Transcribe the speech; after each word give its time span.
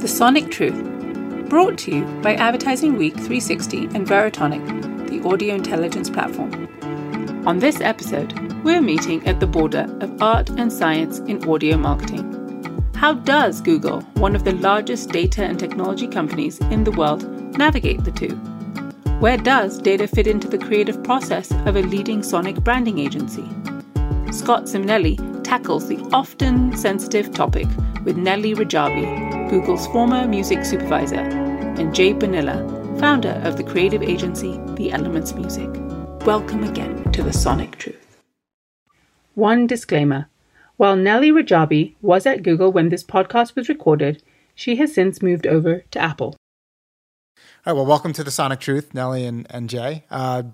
The 0.00 0.08
Sonic 0.08 0.50
Truth, 0.50 1.50
brought 1.50 1.76
to 1.80 1.94
you 1.94 2.04
by 2.22 2.34
Advertising 2.34 2.96
Week 2.96 3.12
360 3.12 3.84
and 3.94 4.06
Veritonic, 4.06 5.08
the 5.08 5.28
audio 5.28 5.54
intelligence 5.54 6.08
platform. 6.08 6.66
On 7.46 7.58
this 7.58 7.82
episode, 7.82 8.32
we're 8.64 8.80
meeting 8.80 9.26
at 9.26 9.40
the 9.40 9.46
border 9.46 9.86
of 10.00 10.22
art 10.22 10.48
and 10.48 10.72
science 10.72 11.18
in 11.18 11.46
audio 11.46 11.76
marketing. 11.76 12.82
How 12.94 13.12
does 13.12 13.60
Google, 13.60 14.00
one 14.14 14.34
of 14.34 14.44
the 14.44 14.54
largest 14.54 15.10
data 15.10 15.44
and 15.44 15.58
technology 15.58 16.08
companies 16.08 16.58
in 16.70 16.84
the 16.84 16.92
world, 16.92 17.28
navigate 17.58 18.02
the 18.02 18.10
two? 18.10 18.36
Where 19.20 19.36
does 19.36 19.78
data 19.78 20.08
fit 20.08 20.26
into 20.26 20.48
the 20.48 20.56
creative 20.56 21.04
process 21.04 21.52
of 21.66 21.76
a 21.76 21.82
leading 21.82 22.22
sonic 22.22 22.56
branding 22.64 23.00
agency? 23.00 23.44
Scott 24.32 24.64
Simonelli 24.64 25.44
tackles 25.44 25.88
the 25.88 25.98
often 26.10 26.74
sensitive 26.74 27.34
topic 27.34 27.66
with 28.02 28.16
Nellie 28.16 28.54
Rajabi, 28.54 29.39
Google's 29.50 29.88
former 29.88 30.28
music 30.28 30.64
supervisor, 30.64 31.16
and 31.16 31.92
Jay 31.92 32.12
Bonilla, 32.12 32.64
founder 33.00 33.42
of 33.42 33.56
the 33.56 33.64
creative 33.64 34.00
agency 34.00 34.60
The 34.76 34.92
Elements 34.92 35.34
Music. 35.34 35.68
Welcome 36.24 36.62
again 36.62 37.10
to 37.10 37.24
the 37.24 37.32
Sonic 37.32 37.74
Truth. 37.74 38.16
One 39.34 39.66
disclaimer. 39.66 40.28
While 40.76 40.94
Nellie 40.94 41.32
Rajabi 41.32 41.96
was 42.00 42.26
at 42.26 42.44
Google 42.44 42.70
when 42.70 42.90
this 42.90 43.02
podcast 43.02 43.56
was 43.56 43.68
recorded, 43.68 44.22
she 44.54 44.76
has 44.76 44.94
since 44.94 45.20
moved 45.20 45.48
over 45.48 45.80
to 45.90 45.98
Apple. 45.98 46.36
All 47.36 47.42
right, 47.66 47.72
well, 47.72 47.86
welcome 47.86 48.12
to 48.12 48.22
the 48.22 48.30
Sonic 48.30 48.60
Truth, 48.60 48.94
Nellie 48.94 49.26
and, 49.26 49.48
and 49.50 49.68
Jay. 49.68 50.04
Uh, 50.12 50.44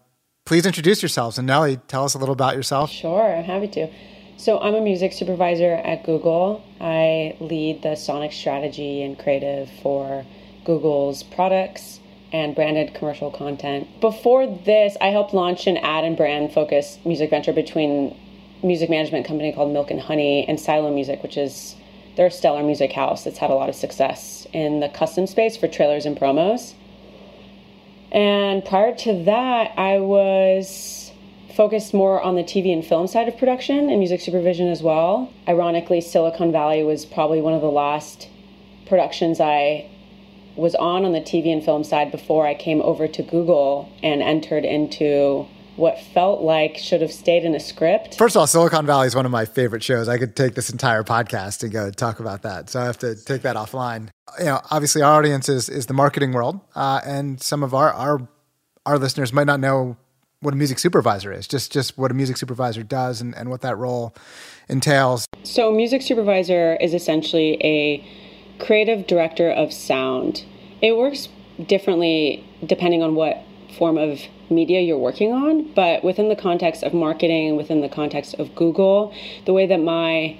please 0.46 0.64
introduce 0.64 1.02
yourselves. 1.02 1.36
And 1.36 1.46
Nellie, 1.46 1.80
tell 1.86 2.06
us 2.06 2.14
a 2.14 2.18
little 2.18 2.32
about 2.32 2.56
yourself. 2.56 2.90
Sure, 2.90 3.36
I'm 3.36 3.44
happy 3.44 3.68
to. 3.68 3.88
So, 4.38 4.58
I'm 4.58 4.74
a 4.74 4.82
music 4.82 5.14
supervisor 5.14 5.72
at 5.72 6.04
Google. 6.04 6.62
I 6.78 7.36
lead 7.40 7.80
the 7.80 7.94
Sonic 7.94 8.32
strategy 8.32 9.02
and 9.02 9.18
creative 9.18 9.70
for 9.82 10.26
Google's 10.62 11.22
products 11.22 12.00
and 12.34 12.54
branded 12.54 12.92
commercial 12.92 13.30
content. 13.30 13.88
Before 13.98 14.46
this, 14.46 14.94
I 15.00 15.06
helped 15.06 15.32
launch 15.32 15.66
an 15.66 15.78
ad 15.78 16.04
and 16.04 16.18
brand 16.18 16.52
focused 16.52 17.04
music 17.06 17.30
venture 17.30 17.54
between 17.54 18.14
music 18.62 18.90
management 18.90 19.26
company 19.26 19.52
called 19.52 19.72
Milk 19.72 19.90
and 19.90 20.00
Honey 20.00 20.46
and 20.46 20.60
Silo 20.60 20.92
Music, 20.92 21.22
which 21.22 21.38
is 21.38 21.74
their 22.16 22.28
stellar 22.28 22.62
music 22.62 22.92
house 22.92 23.24
that's 23.24 23.38
had 23.38 23.48
a 23.48 23.54
lot 23.54 23.70
of 23.70 23.74
success 23.74 24.46
in 24.52 24.80
the 24.80 24.90
custom 24.90 25.26
space 25.26 25.56
for 25.56 25.66
trailers 25.66 26.04
and 26.04 26.14
promos. 26.14 26.74
And 28.12 28.62
prior 28.66 28.94
to 28.96 29.24
that, 29.24 29.72
I 29.78 29.98
was 29.98 30.95
focused 31.56 31.94
more 31.94 32.20
on 32.20 32.36
the 32.36 32.44
TV 32.44 32.72
and 32.72 32.84
film 32.84 33.06
side 33.06 33.28
of 33.28 33.38
production 33.38 33.88
and 33.88 33.98
music 33.98 34.20
supervision 34.20 34.68
as 34.68 34.82
well. 34.82 35.32
Ironically, 35.48 36.02
Silicon 36.02 36.52
Valley 36.52 36.82
was 36.82 37.06
probably 37.06 37.40
one 37.40 37.54
of 37.54 37.62
the 37.62 37.70
last 37.70 38.28
productions 38.86 39.40
I 39.40 39.90
was 40.54 40.74
on 40.74 41.04
on 41.04 41.12
the 41.12 41.20
TV 41.20 41.52
and 41.52 41.64
film 41.64 41.82
side 41.82 42.12
before 42.12 42.46
I 42.46 42.54
came 42.54 42.82
over 42.82 43.08
to 43.08 43.22
Google 43.22 43.90
and 44.02 44.22
entered 44.22 44.64
into 44.64 45.46
what 45.76 45.98
felt 46.00 46.40
like 46.40 46.78
should 46.78 47.02
have 47.02 47.12
stayed 47.12 47.44
in 47.44 47.54
a 47.54 47.60
script. 47.60 48.16
First 48.16 48.36
of 48.36 48.40
all, 48.40 48.46
Silicon 48.46 48.86
Valley 48.86 49.06
is 49.06 49.14
one 49.14 49.26
of 49.26 49.32
my 49.32 49.44
favorite 49.44 49.82
shows. 49.82 50.08
I 50.08 50.16
could 50.18 50.34
take 50.34 50.54
this 50.54 50.70
entire 50.70 51.02
podcast 51.02 51.62
and 51.62 51.72
go 51.72 51.90
talk 51.90 52.20
about 52.20 52.42
that. 52.42 52.70
So 52.70 52.80
I 52.80 52.84
have 52.84 52.98
to 52.98 53.14
take 53.14 53.42
that 53.42 53.56
offline. 53.56 54.08
You 54.38 54.46
know, 54.46 54.60
obviously 54.70 55.02
our 55.02 55.12
audience 55.12 55.48
is, 55.48 55.68
is 55.68 55.86
the 55.86 55.94
marketing 55.94 56.32
world, 56.32 56.60
uh, 56.74 57.00
and 57.04 57.40
some 57.42 57.62
of 57.62 57.74
our, 57.74 57.92
our 57.92 58.28
our 58.86 58.98
listeners 58.98 59.32
might 59.32 59.48
not 59.48 59.58
know 59.58 59.96
what 60.46 60.54
a 60.54 60.56
music 60.56 60.78
supervisor 60.78 61.32
is. 61.32 61.48
Just 61.48 61.72
just 61.72 61.98
what 61.98 62.12
a 62.12 62.14
music 62.14 62.36
supervisor 62.36 62.84
does 62.84 63.20
and, 63.20 63.34
and 63.34 63.50
what 63.50 63.62
that 63.62 63.76
role 63.76 64.14
entails. 64.68 65.26
So, 65.42 65.72
music 65.72 66.02
supervisor 66.02 66.76
is 66.76 66.94
essentially 66.94 67.58
a 67.62 68.08
creative 68.64 69.08
director 69.08 69.50
of 69.50 69.72
sound. 69.72 70.44
It 70.80 70.96
works 70.96 71.28
differently 71.66 72.48
depending 72.64 73.02
on 73.02 73.16
what 73.16 73.42
form 73.76 73.98
of 73.98 74.20
media 74.48 74.80
you're 74.80 74.96
working 74.96 75.32
on, 75.32 75.72
but 75.74 76.04
within 76.04 76.28
the 76.28 76.36
context 76.36 76.84
of 76.84 76.94
marketing, 76.94 77.56
within 77.56 77.80
the 77.80 77.88
context 77.88 78.34
of 78.34 78.54
Google, 78.54 79.12
the 79.46 79.52
way 79.52 79.66
that 79.66 79.80
my 79.80 80.38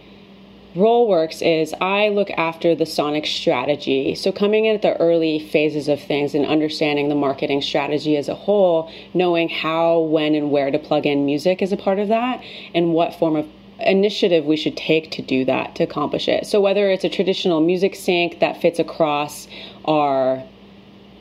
role 0.76 1.08
works 1.08 1.42
is 1.42 1.74
I 1.80 2.08
look 2.08 2.30
after 2.30 2.74
the 2.74 2.86
sonic 2.86 3.26
strategy. 3.26 4.14
So, 4.14 4.32
coming 4.32 4.66
in 4.66 4.74
at 4.74 4.82
the 4.82 4.96
early 4.98 5.38
phases 5.38 5.88
of 5.88 6.00
things 6.00 6.34
and 6.34 6.44
understanding 6.46 7.08
the 7.08 7.14
marketing 7.14 7.62
strategy 7.62 8.16
as 8.16 8.28
a 8.28 8.34
whole, 8.34 8.90
knowing 9.14 9.48
how, 9.48 10.00
when, 10.00 10.34
and 10.34 10.50
where 10.50 10.70
to 10.70 10.78
plug 10.78 11.06
in 11.06 11.26
music 11.26 11.62
is 11.62 11.72
a 11.72 11.76
part 11.76 11.98
of 11.98 12.08
that, 12.08 12.42
and 12.74 12.92
what 12.92 13.14
form 13.14 13.36
of 13.36 13.48
initiative 13.80 14.44
we 14.44 14.56
should 14.56 14.76
take 14.76 15.10
to 15.10 15.22
do 15.22 15.44
that 15.44 15.74
to 15.76 15.82
accomplish 15.82 16.28
it. 16.28 16.46
So, 16.46 16.60
whether 16.60 16.90
it's 16.90 17.04
a 17.04 17.08
traditional 17.08 17.60
music 17.60 17.94
sync 17.94 18.40
that 18.40 18.60
fits 18.60 18.78
across 18.78 19.48
our 19.84 20.42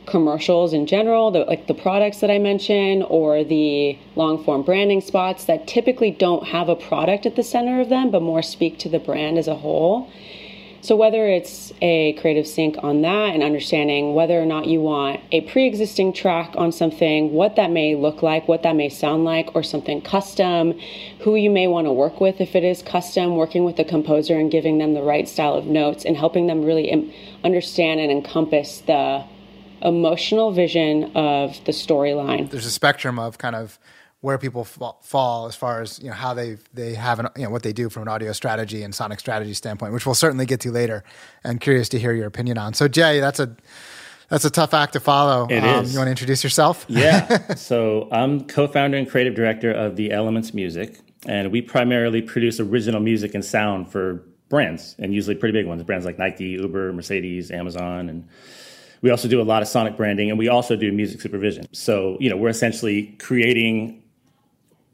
commercials 0.06 0.74
in 0.74 0.86
general, 0.86 1.32
the, 1.32 1.40
like 1.40 1.68
the 1.68 1.74
products 1.74 2.20
that 2.20 2.32
I 2.32 2.40
mentioned, 2.40 3.06
or 3.08 3.44
the 3.44 3.98
long 4.16 4.44
form 4.44 4.64
branding 4.64 5.02
spots 5.02 5.46
that 5.46 5.68
typically 5.68 6.12
don't 6.12 6.48
have 6.48 6.70
a 6.70 6.76
product 6.76 7.26
at 7.26 7.36
the 7.36 7.44
center 7.44 7.82
of 7.82 7.90
them, 7.90 8.12
but 8.12 8.22
more 8.22 8.42
speak 8.42 8.78
to 8.80 8.90
the 8.90 9.00
brand 9.00 9.38
as 9.38 9.48
a 9.48 9.56
whole. 9.56 10.10
So, 10.86 10.96
whether 10.96 11.28
it's 11.28 11.74
a 11.82 12.14
creative 12.14 12.46
sync 12.46 12.76
on 12.84 13.02
that 13.02 13.34
and 13.34 13.42
understanding 13.42 14.14
whether 14.14 14.40
or 14.40 14.46
not 14.46 14.68
you 14.68 14.82
want 14.82 15.20
a 15.32 15.42
pre 15.42 15.66
existing 15.66 16.14
track 16.14 16.54
on 16.56 16.72
something, 16.72 17.34
what 17.34 17.56
that 17.56 17.72
may 17.72 17.96
look 17.96 18.22
like, 18.22 18.48
what 18.48 18.62
that 18.62 18.76
may 18.76 18.90
sound 18.90 19.24
like, 19.26 19.56
or 19.56 19.64
something 19.64 20.00
custom, 20.00 20.80
who 21.22 21.36
you 21.36 21.50
may 21.50 21.66
want 21.66 21.88
to 21.88 21.92
work 21.92 22.22
with 22.22 22.40
if 22.40 22.56
it 22.56 22.64
is 22.64 22.84
custom, 22.84 23.36
working 23.36 23.64
with 23.64 23.78
the 23.78 23.84
composer 23.84 24.38
and 24.38 24.52
giving 24.52 24.78
them 24.78 24.94
the 24.94 25.02
right 25.02 25.28
style 25.28 25.56
of 25.56 25.66
notes 25.66 26.06
and 26.06 26.18
helping 26.18 26.46
them 26.46 26.64
really 26.64 27.12
understand 27.44 28.00
and 28.00 28.12
encompass 28.12 28.82
the 28.82 29.26
emotional 29.85 30.51
vision 30.51 31.16
of 31.16 31.63
the 31.66 31.72
storyline. 31.72 32.50
There's 32.50 32.66
a 32.66 32.72
spectrum 32.72 33.19
of 33.19 33.38
kind 33.38 33.56
of 33.56 33.79
where 34.22 34.40
people 34.40 34.63
fall 34.63 35.46
as 35.47 35.56
far 35.56 35.84
as 35.84 36.00
you 36.00 36.07
know 36.07 36.16
how 36.16 36.34
they 36.34 36.57
they 36.73 36.96
have 36.96 37.19
an, 37.19 37.28
you 37.35 37.44
know 37.44 37.51
what 37.51 37.62
they 37.62 37.73
do 37.73 37.90
from 37.90 38.01
an 38.01 38.07
audio 38.07 38.31
strategy 38.31 38.81
and 38.81 38.94
sonic 38.96 39.19
strategy 39.19 39.53
standpoint, 39.53 39.94
which 39.94 40.06
we'll 40.06 40.16
certainly 40.16 40.47
get 40.47 40.59
to 40.62 40.72
later. 40.72 41.03
And 41.44 41.62
curious 41.62 41.90
to 41.90 42.00
hear 42.00 42.12
your 42.12 42.25
opinion 42.25 42.57
on. 42.57 42.73
So 42.73 42.88
Jay, 42.88 43.19
that's 43.19 43.40
a 43.40 43.56
that's 44.29 44.44
a 44.44 44.50
tough 44.50 44.73
act 44.73 44.94
to 44.94 45.00
follow. 45.00 45.47
It 45.47 45.63
um, 45.63 45.85
is. 45.85 45.94
You 45.94 46.00
want 46.00 46.07
to 46.07 46.12
introduce 46.12 46.44
yourself? 46.44 46.85
yeah. 46.90 47.53
So 47.56 48.09
I'm 48.12 48.47
co-founder 48.47 48.97
and 48.97 49.09
creative 49.09 49.35
director 49.35 49.72
of 49.72 49.96
the 49.96 50.12
Elements 50.12 50.53
Music, 50.53 51.00
and 51.28 51.52
we 51.52 51.62
primarily 51.62 52.22
produce 52.22 52.59
original 52.59 53.02
music 53.02 53.35
and 53.35 53.46
sound 53.46 53.91
for 53.91 54.23
brands, 54.50 54.96
and 54.97 55.13
usually 55.13 55.35
pretty 55.35 55.53
big 55.53 55.67
ones. 55.67 55.84
Brands 55.84 56.06
like 56.06 56.17
Nike, 56.17 56.46
Uber, 56.46 56.94
Mercedes, 56.94 57.52
Amazon, 57.52 58.09
and 58.09 58.28
we 59.02 59.10
also 59.10 59.28
do 59.28 59.42
a 59.42 59.44
lot 59.44 59.62
of 59.62 59.68
sonic 59.68 59.98
branding 59.98 60.30
and 60.30 60.40
we 60.40 60.48
also 60.48 60.76
do 60.76 60.92
music 60.92 61.22
supervision. 61.22 61.68
So, 61.74 62.18
you 62.20 62.30
know, 62.30 62.38
we're 62.38 62.50
essentially 62.50 63.16
creating 63.20 64.04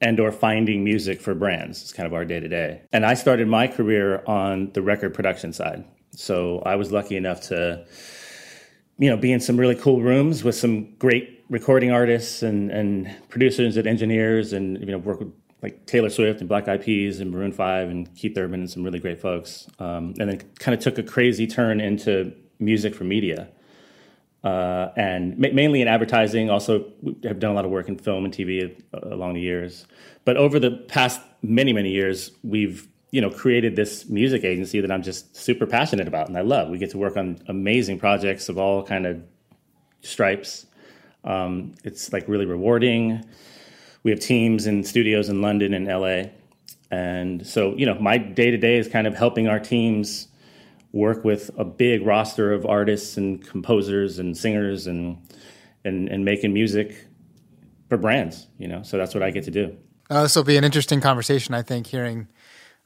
and 0.01 0.19
or 0.19 0.31
finding 0.31 0.83
music 0.83 1.21
for 1.21 1.35
brands. 1.35 1.81
It's 1.81 1.93
kind 1.93 2.07
of 2.07 2.13
our 2.13 2.25
day 2.25 2.39
to 2.39 2.47
day. 2.47 2.81
And 2.91 3.05
I 3.05 3.13
started 3.13 3.47
my 3.47 3.67
career 3.67 4.23
on 4.25 4.71
the 4.73 4.81
record 4.81 5.13
production 5.13 5.53
side. 5.53 5.85
So 6.11 6.61
I 6.65 6.75
was 6.75 6.91
lucky 6.91 7.15
enough 7.15 7.41
to, 7.49 7.85
you 8.97 9.09
know, 9.09 9.17
be 9.17 9.31
in 9.31 9.39
some 9.39 9.57
really 9.57 9.75
cool 9.75 10.01
rooms 10.01 10.43
with 10.43 10.55
some 10.55 10.93
great 10.95 11.45
recording 11.49 11.91
artists 11.91 12.41
and, 12.41 12.71
and 12.71 13.15
producers 13.29 13.77
and 13.77 13.87
engineers 13.87 14.53
and, 14.53 14.79
you 14.79 14.87
know, 14.87 14.97
work 14.97 15.19
with 15.19 15.31
like 15.61 15.85
Taylor 15.85 16.09
Swift 16.09 16.39
and 16.39 16.49
Black 16.49 16.67
Eyed 16.67 16.81
Peas 16.81 17.19
and 17.19 17.29
Maroon 17.29 17.51
5 17.51 17.89
and 17.89 18.15
Keith 18.15 18.35
Urban 18.35 18.61
and 18.61 18.69
some 18.69 18.83
really 18.83 18.99
great 18.99 19.21
folks. 19.21 19.67
Um, 19.77 20.15
and 20.19 20.29
then 20.29 20.41
kind 20.57 20.75
of 20.75 20.83
took 20.83 20.97
a 20.97 21.03
crazy 21.03 21.45
turn 21.45 21.79
into 21.79 22.33
music 22.59 22.95
for 22.95 23.03
media 23.03 23.49
uh, 24.43 24.89
and 24.95 25.37
ma- 25.37 25.49
mainly 25.53 25.81
in 25.81 25.87
advertising. 25.87 26.49
Also, 26.49 26.91
have 27.23 27.39
done 27.39 27.51
a 27.51 27.53
lot 27.53 27.65
of 27.65 27.71
work 27.71 27.87
in 27.87 27.97
film 27.97 28.25
and 28.25 28.33
TV 28.33 28.81
along 28.93 29.33
the 29.33 29.41
years. 29.41 29.85
But 30.25 30.37
over 30.37 30.59
the 30.59 30.71
past 30.71 31.21
many 31.41 31.73
many 31.73 31.91
years, 31.91 32.31
we've 32.43 32.87
you 33.11 33.21
know 33.21 33.29
created 33.29 33.75
this 33.75 34.09
music 34.09 34.43
agency 34.43 34.81
that 34.81 34.91
I'm 34.91 35.03
just 35.03 35.35
super 35.35 35.65
passionate 35.65 36.07
about 36.07 36.27
and 36.27 36.37
I 36.37 36.41
love. 36.41 36.69
We 36.69 36.77
get 36.77 36.91
to 36.91 36.97
work 36.97 37.17
on 37.17 37.39
amazing 37.47 37.99
projects 37.99 38.49
of 38.49 38.57
all 38.57 38.83
kind 38.83 39.05
of 39.05 39.21
stripes. 40.01 40.65
Um, 41.23 41.75
it's 41.83 42.11
like 42.11 42.27
really 42.27 42.45
rewarding. 42.45 43.23
We 44.03 44.11
have 44.11 44.19
teams 44.19 44.65
and 44.65 44.85
studios 44.85 45.29
in 45.29 45.41
London 45.41 45.73
and 45.73 45.87
LA. 45.87 46.31
And 46.89 47.45
so, 47.45 47.75
you 47.75 47.85
know, 47.85 47.95
my 47.95 48.17
day 48.17 48.51
to 48.51 48.57
day 48.57 48.77
is 48.77 48.87
kind 48.87 49.07
of 49.07 49.15
helping 49.15 49.47
our 49.47 49.59
teams 49.59 50.27
work 50.93 51.23
with 51.23 51.51
a 51.57 51.65
big 51.65 52.05
roster 52.05 52.51
of 52.51 52.65
artists 52.65 53.17
and 53.17 53.45
composers 53.45 54.19
and 54.19 54.37
singers 54.37 54.87
and 54.87 55.17
and 55.83 56.09
and 56.09 56.25
making 56.25 56.53
music 56.53 57.07
for 57.89 57.97
brands. 57.97 58.47
You 58.57 58.67
know, 58.67 58.83
so 58.83 58.97
that's 58.97 59.13
what 59.13 59.23
I 59.23 59.31
get 59.31 59.45
to 59.45 59.51
do. 59.51 59.77
Uh, 60.09 60.23
this 60.23 60.35
will 60.35 60.43
be 60.43 60.57
an 60.57 60.63
interesting 60.63 60.99
conversation, 60.99 61.53
I 61.53 61.61
think, 61.61 61.87
hearing 61.87 62.27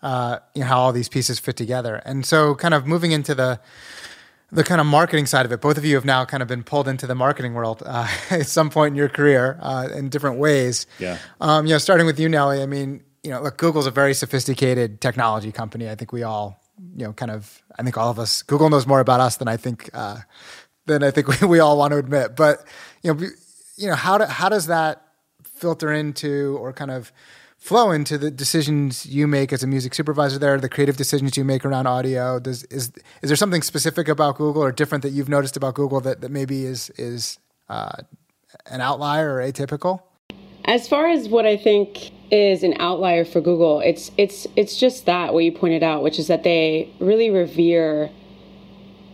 uh, 0.02 0.40
you 0.54 0.62
know, 0.62 0.68
how 0.68 0.80
all 0.80 0.94
these 0.94 1.10
pieces 1.10 1.40
fit 1.40 1.56
together. 1.56 1.96
And 2.06 2.26
so, 2.26 2.54
kind 2.56 2.74
of 2.74 2.86
moving 2.86 3.12
into 3.12 3.34
the 3.34 3.60
the 4.52 4.64
kind 4.64 4.80
of 4.80 4.86
marketing 4.86 5.26
side 5.26 5.46
of 5.46 5.52
it. 5.52 5.60
Both 5.60 5.78
of 5.78 5.84
you 5.84 5.96
have 5.96 6.06
now 6.06 6.24
kind 6.24 6.44
of 6.44 6.48
been 6.48 6.64
pulled 6.64 6.88
into 6.88 7.08
the 7.08 7.16
marketing 7.16 7.56
world 7.56 7.82
uh, 7.86 8.08
at 8.30 8.46
some 8.46 8.70
point 8.70 8.94
in 8.94 8.96
your 8.96 9.10
career 9.10 9.58
uh, 9.62 9.90
in 9.94 10.10
different 10.10 10.38
ways. 10.38 10.86
Yeah. 11.00 11.18
Um, 11.42 11.66
you 11.66 11.74
know, 11.74 11.78
starting 11.80 12.06
with 12.06 12.20
you, 12.20 12.30
Nellie. 12.30 12.62
I 12.62 12.68
mean, 12.68 13.04
you 13.24 13.32
know, 13.32 13.42
look, 13.42 13.58
Google's 13.58 13.88
a 13.88 13.92
very 13.92 14.14
sophisticated 14.14 15.02
technology 15.02 15.52
company. 15.52 15.90
I 15.90 15.96
think 15.96 16.12
we 16.12 16.22
all 16.24 16.62
you 16.96 17.06
know, 17.06 17.14
kind 17.14 17.32
of, 17.32 17.62
I 17.78 17.84
think 17.84 17.98
all 17.98 18.10
of 18.10 18.20
us, 18.20 18.42
Google 18.42 18.70
knows 18.70 18.88
more 18.88 19.00
about 19.00 19.20
us 19.20 19.38
than 19.38 19.48
I 19.48 19.58
think, 19.58 19.90
uh, 19.94 20.20
than 20.86 21.04
I 21.04 21.12
think 21.12 21.28
we, 21.42 21.48
we 21.48 21.60
all 21.60 21.78
want 21.78 21.92
to 21.92 21.98
admit. 21.98 22.36
But, 22.36 22.66
you 23.02 23.14
know, 23.14 23.28
you 23.78 23.88
know, 23.88 23.96
how, 23.96 24.18
do, 24.18 24.26
how 24.26 24.50
does 24.50 24.68
that 24.68 25.02
filter 25.44 25.92
into 25.92 26.58
or 26.60 26.74
kind 26.74 26.92
of 26.92 27.12
flow 27.58 27.92
into 27.92 28.18
the 28.18 28.30
decisions 28.30 29.06
you 29.06 29.28
make 29.28 29.52
as 29.52 29.64
a 29.64 29.68
music 29.68 29.94
supervisor 29.94 30.38
there, 30.38 30.60
the 30.60 30.70
creative 30.70 30.98
decisions 30.98 31.36
you 31.36 31.44
make 31.44 31.66
around 31.66 31.88
audio? 31.88 32.40
Does, 32.40 32.64
is, 32.66 32.92
is 33.22 33.30
there 33.30 33.36
something 33.36 33.62
specific 33.62 34.08
about 34.08 34.38
Google 34.38 34.64
or 34.64 34.72
different 34.72 35.02
that 35.02 35.12
you've 35.12 35.30
noticed 35.30 35.58
about 35.58 35.76
Google 35.76 36.00
that, 36.02 36.22
that 36.22 36.32
maybe 36.32 36.66
is, 36.66 36.90
is, 36.92 37.40
uh, 37.70 37.98
an 38.68 38.82
outlier 38.82 39.36
or 39.36 39.40
atypical? 39.42 40.02
As 40.66 40.88
far 40.88 41.08
as 41.08 41.28
what 41.28 41.46
I 41.46 41.58
think 41.58 42.12
is 42.32 42.64
an 42.64 42.76
outlier 42.80 43.26
for 43.26 43.42
Google, 43.42 43.80
it's 43.82 44.12
it's 44.18 44.48
it's 44.56 44.78
just 44.78 45.06
that 45.06 45.34
what 45.34 45.44
you 45.44 45.52
pointed 45.52 45.84
out, 45.84 46.04
which 46.04 46.20
is 46.20 46.28
that 46.28 46.44
they 46.44 46.90
really 47.00 47.30
revere 47.30 48.10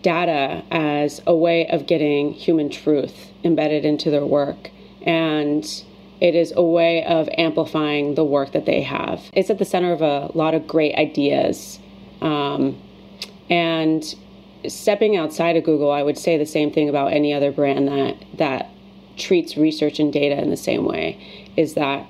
data 0.02 0.64
as 0.72 1.22
a 1.28 1.36
way 1.36 1.68
of 1.68 1.86
getting 1.86 2.34
human 2.34 2.70
truth 2.70 3.32
embedded 3.44 3.86
into 3.86 4.10
their 4.10 4.26
work. 4.26 4.72
And 5.04 5.64
it 6.20 6.36
is 6.36 6.54
a 6.56 6.64
way 6.64 7.04
of 7.04 7.30
amplifying 7.38 8.16
the 8.16 8.24
work 8.24 8.52
that 8.52 8.66
they 8.66 8.82
have. 8.82 9.24
It's 9.34 9.50
at 9.50 9.58
the 9.58 9.66
center 9.66 9.92
of 9.92 10.02
a 10.02 10.32
lot 10.36 10.54
of 10.54 10.68
great 10.68 10.96
ideas. 10.96 11.80
Um, 12.22 12.80
and 13.50 14.04
stepping 14.68 15.18
outside 15.18 15.58
of 15.58 15.64
Google, 15.64 15.92
I 15.92 16.04
would 16.04 16.18
say 16.18 16.38
the 16.38 16.46
same 16.46 16.72
thing 16.72 16.90
about 16.90 17.14
any 17.14 17.34
other 17.34 17.52
brand 17.52 17.88
that 17.88 18.24
that 18.38 18.70
treats 19.18 19.58
research 19.58 20.00
and 20.00 20.12
data 20.12 20.42
in 20.42 20.50
the 20.50 20.58
same 20.58 20.86
way 20.86 21.20
is 21.58 21.74
that 21.74 22.08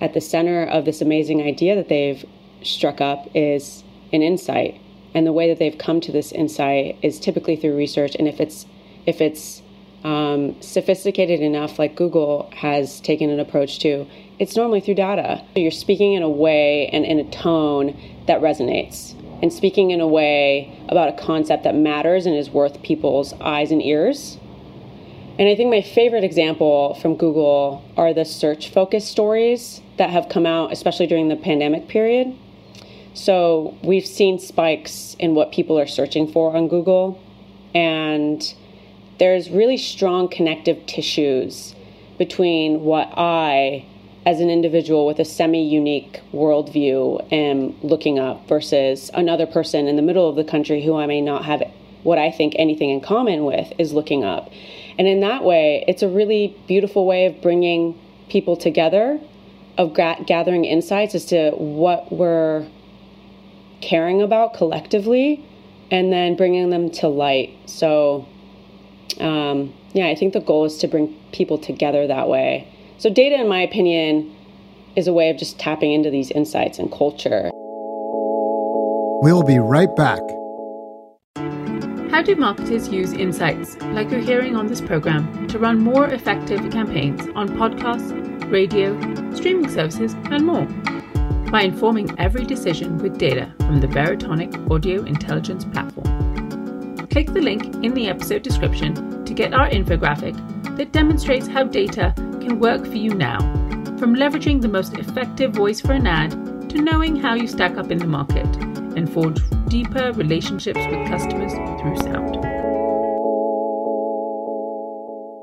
at 0.00 0.14
the 0.14 0.20
center 0.20 0.64
of 0.64 0.84
this 0.84 1.00
amazing 1.00 1.42
idea 1.42 1.74
that 1.74 1.88
they've 1.88 2.24
struck 2.62 3.00
up 3.00 3.28
is 3.34 3.84
an 4.12 4.22
insight. 4.22 4.80
And 5.14 5.26
the 5.26 5.32
way 5.32 5.48
that 5.48 5.58
they've 5.58 5.76
come 5.76 6.00
to 6.02 6.12
this 6.12 6.32
insight 6.32 6.98
is 7.02 7.18
typically 7.18 7.56
through 7.56 7.76
research. 7.76 8.14
And 8.14 8.28
if 8.28 8.40
it's 8.40 8.66
if 9.06 9.20
it's 9.20 9.62
um, 10.04 10.60
sophisticated 10.62 11.40
enough 11.40 11.78
like 11.78 11.94
google 11.94 12.50
has 12.54 13.00
taken 13.00 13.28
an 13.28 13.38
approach 13.38 13.80
to 13.80 14.06
it's 14.38 14.56
normally 14.56 14.80
through 14.80 14.94
data. 14.94 15.44
You're 15.54 15.70
speaking 15.70 16.14
in 16.14 16.22
a 16.22 16.30
way 16.30 16.88
and 16.88 17.04
in 17.04 17.18
a 17.18 17.30
tone 17.30 17.94
that 18.26 18.40
resonates 18.40 19.14
and 19.42 19.52
speaking 19.52 19.90
in 19.90 20.00
a 20.00 20.08
way 20.08 20.78
about 20.88 21.10
a 21.10 21.22
concept 21.22 21.64
that 21.64 21.74
matters 21.74 22.24
and 22.24 22.34
is 22.34 22.50
worth 22.50 22.82
people's 22.82 23.34
eyes 23.40 23.70
and 23.70 23.82
ears 23.82 24.38
and 25.40 25.48
I 25.48 25.56
think 25.56 25.70
my 25.70 25.80
favorite 25.80 26.22
example 26.22 26.92
from 27.00 27.16
Google 27.16 27.82
are 27.96 28.12
the 28.12 28.26
search 28.26 28.68
focused 28.68 29.08
stories 29.08 29.80
that 29.96 30.10
have 30.10 30.28
come 30.28 30.44
out, 30.44 30.70
especially 30.70 31.06
during 31.06 31.28
the 31.28 31.36
pandemic 31.36 31.88
period. 31.88 32.36
So 33.14 33.74
we've 33.82 34.04
seen 34.04 34.38
spikes 34.38 35.16
in 35.18 35.34
what 35.34 35.50
people 35.50 35.78
are 35.78 35.86
searching 35.86 36.30
for 36.30 36.54
on 36.54 36.68
Google, 36.68 37.18
and 37.74 38.54
there's 39.18 39.48
really 39.48 39.78
strong 39.78 40.28
connective 40.28 40.84
tissues 40.84 41.74
between 42.18 42.82
what 42.82 43.08
I, 43.16 43.86
as 44.26 44.40
an 44.40 44.50
individual 44.50 45.06
with 45.06 45.18
a 45.20 45.24
semi 45.24 45.62
unique 45.62 46.20
worldview, 46.34 47.32
am 47.32 47.80
looking 47.80 48.18
up 48.18 48.46
versus 48.46 49.10
another 49.14 49.46
person 49.46 49.88
in 49.88 49.96
the 49.96 50.02
middle 50.02 50.28
of 50.28 50.36
the 50.36 50.44
country 50.44 50.84
who 50.84 50.96
I 50.96 51.06
may 51.06 51.22
not 51.22 51.46
have 51.46 51.62
what 52.02 52.18
I 52.18 52.30
think 52.30 52.54
anything 52.58 52.90
in 52.90 53.00
common 53.00 53.44
with 53.44 53.72
is 53.78 53.92
looking 53.92 54.24
up. 54.24 54.50
And 54.98 55.06
in 55.06 55.20
that 55.20 55.44
way, 55.44 55.84
it's 55.86 56.02
a 56.02 56.08
really 56.08 56.56
beautiful 56.66 57.06
way 57.06 57.26
of 57.26 57.40
bringing 57.40 57.98
people 58.28 58.56
together, 58.56 59.20
of 59.78 59.94
gra- 59.94 60.22
gathering 60.26 60.64
insights 60.64 61.14
as 61.14 61.24
to 61.26 61.50
what 61.52 62.12
we're 62.12 62.66
caring 63.80 64.20
about 64.20 64.54
collectively, 64.54 65.44
and 65.90 66.12
then 66.12 66.36
bringing 66.36 66.70
them 66.70 66.90
to 66.90 67.08
light. 67.08 67.50
So, 67.66 68.26
um, 69.18 69.72
yeah, 69.92 70.06
I 70.06 70.14
think 70.14 70.32
the 70.32 70.40
goal 70.40 70.64
is 70.64 70.78
to 70.78 70.88
bring 70.88 71.16
people 71.32 71.58
together 71.58 72.06
that 72.06 72.28
way. 72.28 72.68
So, 72.98 73.10
data, 73.10 73.40
in 73.40 73.48
my 73.48 73.60
opinion, 73.62 74.34
is 74.96 75.06
a 75.06 75.12
way 75.12 75.30
of 75.30 75.38
just 75.38 75.58
tapping 75.58 75.92
into 75.92 76.10
these 76.10 76.30
insights 76.30 76.78
and 76.78 76.90
culture. 76.92 77.50
We'll 79.22 79.42
be 79.42 79.58
right 79.58 79.94
back. 79.96 80.20
How 82.10 82.22
do 82.22 82.34
marketers 82.34 82.88
use 82.88 83.12
insights, 83.12 83.76
like 83.92 84.10
you're 84.10 84.20
hearing 84.20 84.56
on 84.56 84.66
this 84.66 84.80
program, 84.80 85.46
to 85.46 85.60
run 85.60 85.78
more 85.78 86.08
effective 86.08 86.68
campaigns 86.72 87.20
on 87.36 87.48
podcasts, 87.50 88.10
radio, 88.50 88.98
streaming 89.32 89.70
services, 89.70 90.14
and 90.24 90.44
more? 90.44 90.66
By 91.52 91.62
informing 91.62 92.10
every 92.18 92.44
decision 92.44 92.98
with 92.98 93.16
data 93.16 93.54
from 93.58 93.80
the 93.80 93.86
Veritonic 93.86 94.52
Audio 94.68 95.04
Intelligence 95.04 95.64
Platform. 95.64 97.06
Click 97.06 97.32
the 97.32 97.40
link 97.40 97.76
in 97.84 97.94
the 97.94 98.08
episode 98.08 98.42
description 98.42 99.24
to 99.24 99.32
get 99.32 99.54
our 99.54 99.70
infographic 99.70 100.34
that 100.76 100.90
demonstrates 100.90 101.46
how 101.46 101.62
data 101.62 102.12
can 102.16 102.58
work 102.58 102.84
for 102.84 102.96
you 102.96 103.14
now, 103.14 103.38
from 103.98 104.16
leveraging 104.16 104.60
the 104.60 104.68
most 104.68 104.94
effective 104.94 105.52
voice 105.52 105.80
for 105.80 105.92
an 105.92 106.08
ad 106.08 106.32
to 106.70 106.82
knowing 106.82 107.14
how 107.14 107.34
you 107.34 107.46
stack 107.46 107.76
up 107.76 107.92
in 107.92 107.98
the 107.98 108.06
market 108.06 108.69
and 109.00 109.12
forge 109.12 109.40
deeper 109.68 110.12
relationships 110.12 110.78
with 110.78 111.08
customers 111.08 111.52
through 111.80 111.96
sound. 111.96 112.36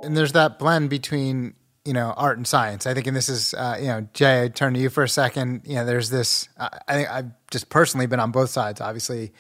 And 0.04 0.16
there's 0.16 0.34
that 0.34 0.60
blend 0.60 0.92
between 0.92 1.56
you 1.84 1.94
know 1.94 2.14
art 2.16 2.38
and 2.38 2.46
science. 2.46 2.86
I 2.86 2.94
think, 2.94 3.08
and 3.08 3.18
this 3.18 3.30
is 3.30 3.56
uh, 3.56 3.78
you 3.80 3.88
know 3.88 4.08
Jay. 4.14 4.44
I 4.44 4.48
turn 4.50 4.76
to 4.76 4.80
you 4.80 4.90
for 4.90 5.04
a 5.04 5.10
second. 5.10 5.64
You 5.66 5.76
know, 5.76 5.86
there's 5.86 6.10
this. 6.10 6.48
Uh, 6.58 6.70
I 6.88 6.94
think 6.94 7.10
I've 7.10 7.32
just 7.50 7.70
personally 7.70 8.06
been 8.06 8.20
on 8.20 8.32
both 8.32 8.52
sides. 8.52 8.80
Obviously, 8.80 9.34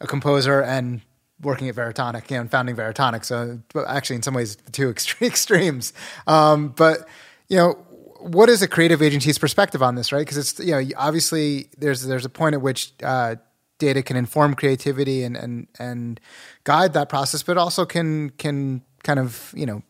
a 0.00 0.06
composer 0.06 0.62
and 0.62 1.02
working 1.42 1.68
at 1.68 1.74
Veritonic, 1.74 2.30
you 2.30 2.36
know, 2.36 2.42
and 2.42 2.50
founding 2.50 2.76
Veritonic. 2.76 3.24
So 3.24 3.60
actually, 3.86 4.16
in 4.16 4.22
some 4.22 4.34
ways, 4.34 4.56
the 4.56 4.72
two 4.72 4.88
extremes. 5.20 5.92
Um, 6.26 6.68
but 6.68 7.06
you 7.48 7.58
know, 7.58 7.74
what 8.20 8.48
is 8.48 8.62
a 8.62 8.68
creative 8.68 9.02
agency's 9.02 9.38
perspective 9.38 9.82
on 9.82 9.94
this, 9.94 10.12
right? 10.12 10.20
Because 10.20 10.38
it's 10.38 10.58
you 10.60 10.72
know 10.72 10.82
obviously 10.96 11.68
there's 11.78 12.02
there's 12.02 12.24
a 12.24 12.30
point 12.30 12.54
at 12.54 12.62
which 12.62 12.92
uh, 13.02 13.36
data 13.80 14.02
can 14.02 14.16
inform 14.16 14.54
creativity 14.54 15.24
and 15.24 15.36
and 15.36 15.66
and 15.78 16.20
guide 16.64 16.92
that 16.92 17.08
process, 17.08 17.42
but 17.42 17.58
also 17.58 17.84
can 17.84 18.30
can 18.30 18.82
kind 19.02 19.18
of 19.18 19.52
you 19.56 19.66
know 19.66 19.82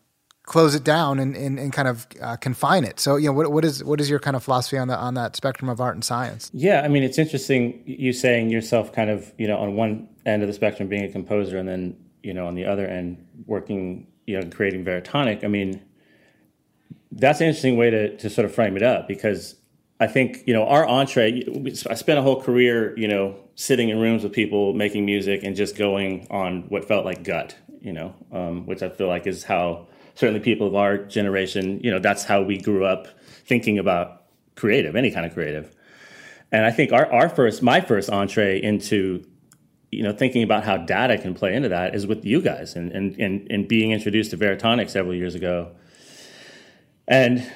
close 0.43 0.73
it 0.73 0.83
down 0.83 1.19
and 1.19 1.35
and, 1.35 1.59
and 1.59 1.71
kind 1.71 1.87
of 1.87 2.07
uh, 2.21 2.35
confine 2.37 2.83
it. 2.83 2.99
So 2.99 3.15
you 3.15 3.27
know 3.27 3.33
what 3.33 3.51
what 3.51 3.63
is 3.63 3.83
what 3.83 4.01
is 4.01 4.09
your 4.09 4.19
kind 4.19 4.35
of 4.35 4.43
philosophy 4.43 4.77
on 4.77 4.87
the 4.87 4.97
on 4.97 5.13
that 5.13 5.35
spectrum 5.35 5.69
of 5.69 5.79
art 5.79 5.95
and 5.95 6.03
science? 6.03 6.49
Yeah, 6.53 6.81
I 6.81 6.87
mean 6.87 7.03
it's 7.03 7.19
interesting 7.19 7.83
you 7.85 8.13
saying 8.13 8.49
yourself 8.49 8.91
kind 8.91 9.09
of 9.09 9.31
you 9.37 9.47
know 9.47 9.57
on 9.57 9.75
one 9.75 10.09
end 10.25 10.41
of 10.41 10.47
the 10.47 10.53
spectrum 10.53 10.89
being 10.89 11.03
a 11.03 11.09
composer 11.09 11.57
and 11.57 11.67
then 11.67 11.95
you 12.23 12.33
know 12.33 12.47
on 12.47 12.55
the 12.55 12.65
other 12.65 12.87
end 12.87 13.25
working 13.45 14.07
you 14.25 14.39
know 14.39 14.49
creating 14.49 14.83
Veritonic. 14.83 15.43
I 15.43 15.47
mean 15.47 15.81
that's 17.11 17.41
an 17.41 17.47
interesting 17.47 17.77
way 17.77 17.89
to 17.89 18.17
to 18.17 18.29
sort 18.29 18.45
of 18.45 18.53
frame 18.53 18.75
it 18.75 18.83
up 18.83 19.07
because 19.07 19.55
I 20.01 20.07
think 20.07 20.43
you 20.47 20.53
know 20.53 20.65
our 20.65 20.85
entree. 20.87 21.43
I 21.87 21.93
spent 21.93 22.17
a 22.17 22.23
whole 22.23 22.41
career, 22.41 22.97
you 22.97 23.07
know, 23.07 23.37
sitting 23.53 23.89
in 23.89 23.99
rooms 23.99 24.23
with 24.23 24.33
people 24.33 24.73
making 24.73 25.05
music 25.05 25.43
and 25.43 25.55
just 25.55 25.77
going 25.77 26.25
on 26.31 26.63
what 26.69 26.87
felt 26.87 27.05
like 27.05 27.23
gut, 27.23 27.55
you 27.79 27.93
know, 27.93 28.15
um, 28.31 28.65
which 28.65 28.81
I 28.81 28.89
feel 28.89 29.07
like 29.07 29.27
is 29.27 29.43
how 29.43 29.87
certainly 30.15 30.39
people 30.39 30.65
of 30.65 30.75
our 30.75 30.97
generation, 30.97 31.79
you 31.83 31.91
know, 31.91 31.99
that's 31.99 32.23
how 32.23 32.41
we 32.41 32.57
grew 32.57 32.83
up 32.83 33.07
thinking 33.45 33.77
about 33.77 34.23
creative, 34.55 34.95
any 34.95 35.11
kind 35.11 35.25
of 35.25 35.33
creative. 35.35 35.75
And 36.51 36.65
I 36.65 36.71
think 36.71 36.91
our, 36.91 37.05
our 37.11 37.29
first, 37.29 37.61
my 37.61 37.79
first 37.79 38.09
entree 38.09 38.59
into, 38.61 39.23
you 39.91 40.01
know, 40.01 40.13
thinking 40.13 40.41
about 40.41 40.63
how 40.63 40.77
data 40.77 41.17
can 41.19 41.35
play 41.35 41.53
into 41.53 41.69
that 41.69 41.93
is 41.93 42.07
with 42.07 42.25
you 42.25 42.41
guys 42.41 42.75
and, 42.75 42.91
and, 42.91 43.15
and, 43.19 43.47
and 43.51 43.67
being 43.67 43.91
introduced 43.91 44.31
to 44.31 44.37
Veritonic 44.37 44.89
several 44.89 45.13
years 45.13 45.35
ago. 45.35 45.71
And 47.07 47.49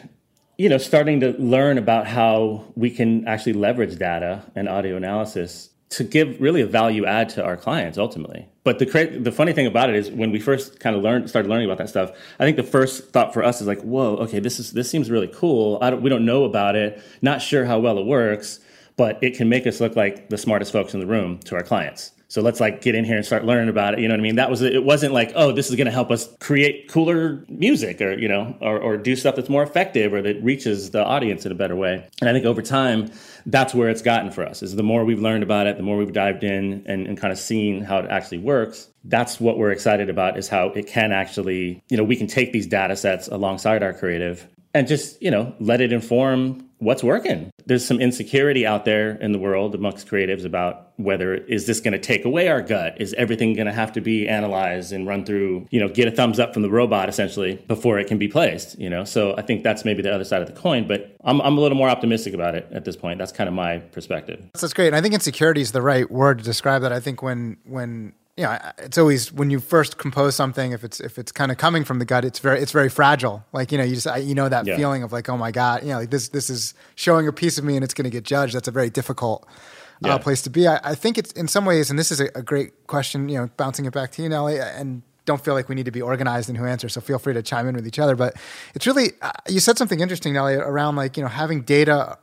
you 0.57 0.69
know, 0.69 0.77
starting 0.77 1.19
to 1.19 1.31
learn 1.33 1.77
about 1.77 2.07
how 2.07 2.65
we 2.75 2.89
can 2.89 3.27
actually 3.27 3.53
leverage 3.53 3.97
data 3.97 4.43
and 4.55 4.69
audio 4.69 4.95
analysis 4.95 5.69
to 5.89 6.03
give 6.03 6.41
really 6.41 6.61
a 6.61 6.65
value 6.65 7.05
add 7.05 7.29
to 7.29 7.43
our 7.43 7.55
clients 7.55 7.97
ultimately. 7.97 8.47
But 8.63 8.79
the 8.79 8.85
cra- 8.85 9.19
the 9.19 9.31
funny 9.31 9.53
thing 9.53 9.67
about 9.67 9.89
it 9.89 9.95
is 9.95 10.09
when 10.09 10.31
we 10.31 10.39
first 10.39 10.79
kind 10.79 10.95
of 10.95 11.03
learned 11.03 11.29
started 11.29 11.47
learning 11.49 11.65
about 11.65 11.77
that 11.77 11.89
stuff, 11.89 12.11
I 12.39 12.45
think 12.45 12.57
the 12.57 12.63
first 12.63 13.11
thought 13.11 13.33
for 13.33 13.43
us 13.43 13.61
is 13.61 13.67
like, 13.67 13.81
whoa, 13.81 14.15
okay, 14.17 14.39
this 14.39 14.59
is 14.59 14.73
this 14.73 14.89
seems 14.89 15.11
really 15.11 15.27
cool. 15.33 15.77
I 15.81 15.91
don't, 15.91 16.01
we 16.01 16.09
don't 16.09 16.25
know 16.25 16.43
about 16.43 16.75
it, 16.75 17.01
not 17.21 17.41
sure 17.41 17.65
how 17.65 17.79
well 17.79 17.99
it 17.99 18.05
works, 18.05 18.59
but 18.97 19.19
it 19.21 19.35
can 19.35 19.49
make 19.49 19.67
us 19.67 19.79
look 19.79 19.95
like 19.95 20.29
the 20.29 20.37
smartest 20.37 20.71
folks 20.71 20.93
in 20.93 20.99
the 20.99 21.07
room 21.07 21.39
to 21.45 21.55
our 21.55 21.63
clients. 21.63 22.11
So 22.27 22.41
let's 22.41 22.59
like 22.59 22.81
get 22.81 22.95
in 22.95 23.05
here 23.05 23.17
and 23.17 23.25
start 23.25 23.45
learning 23.45 23.69
about 23.69 23.93
it. 23.93 23.99
You 23.99 24.07
know 24.07 24.13
what 24.13 24.19
I 24.19 24.23
mean? 24.23 24.35
That 24.35 24.49
was 24.49 24.61
it. 24.61 24.83
Wasn't 24.83 25.13
like, 25.13 25.31
oh, 25.35 25.51
this 25.51 25.69
is 25.69 25.75
going 25.75 25.85
to 25.85 25.91
help 25.91 26.11
us 26.11 26.27
create 26.39 26.89
cooler 26.89 27.45
music, 27.47 28.01
or 28.01 28.17
you 28.17 28.27
know, 28.27 28.55
or, 28.61 28.79
or 28.79 28.97
do 28.97 29.15
stuff 29.15 29.35
that's 29.35 29.49
more 29.49 29.63
effective 29.63 30.13
or 30.13 30.21
that 30.21 30.43
reaches 30.43 30.91
the 30.91 31.03
audience 31.03 31.45
in 31.45 31.51
a 31.51 31.55
better 31.55 31.75
way. 31.75 32.07
And 32.21 32.29
I 32.29 32.33
think 32.33 32.45
over 32.45 32.61
time, 32.61 33.11
that's 33.45 33.73
where 33.73 33.89
it's 33.89 34.01
gotten 34.01 34.31
for 34.31 34.45
us. 34.45 34.63
Is 34.63 34.75
the 34.75 34.83
more 34.83 35.05
we've 35.05 35.21
learned 35.21 35.43
about 35.43 35.67
it, 35.67 35.77
the 35.77 35.83
more 35.83 35.97
we've 35.97 36.13
dived 36.13 36.43
in 36.43 36.83
and, 36.87 37.07
and 37.07 37.17
kind 37.17 37.31
of 37.31 37.37
seen 37.37 37.81
how 37.81 37.99
it 37.99 38.09
actually 38.09 38.39
works. 38.39 38.89
That's 39.03 39.39
what 39.39 39.57
we're 39.57 39.71
excited 39.71 40.09
about. 40.09 40.37
Is 40.37 40.47
how 40.47 40.69
it 40.69 40.87
can 40.87 41.11
actually, 41.11 41.83
you 41.89 41.97
know, 41.97 42.03
we 42.03 42.15
can 42.15 42.27
take 42.27 42.51
these 42.51 42.67
data 42.67 42.95
sets 42.95 43.27
alongside 43.27 43.83
our 43.83 43.93
creative 43.93 44.47
and 44.75 44.87
just 44.87 45.19
you 45.21 45.31
know 45.31 45.55
let 45.59 45.81
it 45.81 45.91
inform 45.91 46.69
what's 46.85 47.03
working. 47.03 47.49
There's 47.65 47.83
some 47.83 47.99
insecurity 47.99 48.65
out 48.65 48.85
there 48.85 49.15
in 49.15 49.31
the 49.31 49.39
world 49.39 49.73
amongst 49.73 50.07
creatives 50.07 50.45
about 50.45 50.91
whether 50.97 51.33
is 51.33 51.65
this 51.65 51.79
going 51.79 51.93
to 51.93 51.99
take 51.99 52.25
away 52.25 52.47
our 52.47 52.61
gut? 52.61 53.01
Is 53.01 53.13
everything 53.15 53.53
going 53.53 53.65
to 53.65 53.73
have 53.73 53.91
to 53.93 54.01
be 54.01 54.27
analyzed 54.27 54.93
and 54.93 55.07
run 55.07 55.25
through, 55.25 55.65
you 55.71 55.79
know, 55.79 55.89
get 55.89 56.07
a 56.07 56.11
thumbs 56.11 56.39
up 56.39 56.53
from 56.53 56.61
the 56.61 56.69
robot 56.69 57.09
essentially 57.09 57.55
before 57.67 57.97
it 57.97 58.07
can 58.07 58.19
be 58.19 58.27
placed, 58.27 58.77
you 58.77 58.89
know? 58.89 59.03
So 59.03 59.35
I 59.35 59.41
think 59.41 59.63
that's 59.63 59.83
maybe 59.83 60.03
the 60.03 60.13
other 60.13 60.23
side 60.23 60.41
of 60.41 60.47
the 60.47 60.53
coin, 60.53 60.87
but 60.87 61.15
I'm, 61.23 61.41
I'm 61.41 61.57
a 61.57 61.61
little 61.61 61.77
more 61.77 61.89
optimistic 61.89 62.35
about 62.35 62.53
it 62.53 62.67
at 62.71 62.85
this 62.85 62.95
point. 62.95 63.17
That's 63.17 63.31
kind 63.31 63.47
of 63.47 63.55
my 63.55 63.79
perspective. 63.79 64.47
That's 64.53 64.73
great. 64.73 64.87
And 64.87 64.95
I 64.95 65.01
think 65.01 65.15
insecurity 65.15 65.61
is 65.61 65.71
the 65.71 65.81
right 65.81 66.09
word 66.09 66.37
to 66.37 66.43
describe 66.43 66.83
that. 66.83 66.93
I 66.93 66.99
think 66.99 67.23
when, 67.23 67.57
when, 67.65 68.13
you 68.37 68.43
know, 68.43 68.57
it's 68.79 68.97
always 68.97 69.31
when 69.31 69.49
you 69.49 69.61
first 69.61 69.97
compose 69.97 70.35
something, 70.35 70.73
if 70.73 70.83
it's 70.83 70.99
if 70.99 71.17
it's 71.17 71.31
kind 71.31 71.51
of 71.51 71.57
coming 71.57 71.85
from 71.85 71.99
the 71.99 72.05
gut, 72.05 72.25
it's 72.25 72.39
very 72.39 72.59
it's 72.59 72.73
very 72.73 72.89
fragile. 72.89 73.45
Like 73.53 73.71
you 73.71 73.77
know, 73.77 73.83
you 73.85 73.95
just 73.95 74.07
you 74.23 74.35
know 74.35 74.49
that 74.49 74.65
yeah. 74.65 74.75
feeling 74.75 75.03
of 75.03 75.13
like, 75.13 75.29
oh 75.29 75.37
my 75.37 75.51
god, 75.51 75.83
you 75.83 75.89
know, 75.89 75.99
like 75.99 76.09
this 76.09 76.29
this 76.29 76.49
is 76.49 76.73
showing 76.95 77.29
a 77.29 77.33
piece 77.33 77.57
of 77.57 77.63
me 77.63 77.75
and 77.75 77.83
it's 77.83 77.93
going 77.93 78.03
to 78.03 78.09
get 78.09 78.25
judged. 78.25 78.53
That's 78.53 78.67
a 78.67 78.71
very 78.71 78.89
difficult 78.89 79.47
uh, 79.47 80.07
yeah. 80.07 80.15
uh, 80.15 80.19
place 80.19 80.41
to 80.41 80.49
be. 80.49 80.67
I, 80.67 80.81
I, 80.83 80.95
think 80.95 81.17
it's 81.17 81.31
in 81.31 81.47
some 81.47 81.63
ways, 81.63 81.89
and 81.89 81.97
this 81.97 82.11
is 82.11 82.19
a, 82.19 82.25
a, 82.35 82.41
great 82.41 82.87
question. 82.87 83.29
You 83.29 83.39
know, 83.39 83.49
bouncing 83.55 83.85
it 83.85 83.93
back 83.93 84.11
to 84.13 84.21
you, 84.21 84.27
Nellie, 84.27 84.59
and 84.59 85.01
don't 85.23 85.43
feel 85.43 85.53
like 85.53 85.69
we 85.69 85.75
need 85.75 85.85
to 85.85 85.91
be 85.91 86.01
organized 86.01 86.49
in 86.49 86.55
who 86.55 86.65
answers. 86.65 86.93
So 86.93 86.99
feel 86.99 87.19
free 87.19 87.33
to 87.33 87.41
chime 87.41 87.69
in 87.69 87.75
with 87.75 87.87
each 87.87 87.99
other. 87.99 88.17
But 88.17 88.35
it's 88.73 88.85
really 88.85 89.11
uh, 89.21 89.31
you 89.47 89.61
said 89.61 89.77
something 89.77 90.01
interesting, 90.01 90.33
Nellie, 90.33 90.55
around 90.55 90.97
like 90.97 91.15
you 91.15 91.23
know 91.23 91.29
having 91.29 91.61
data 91.61 92.17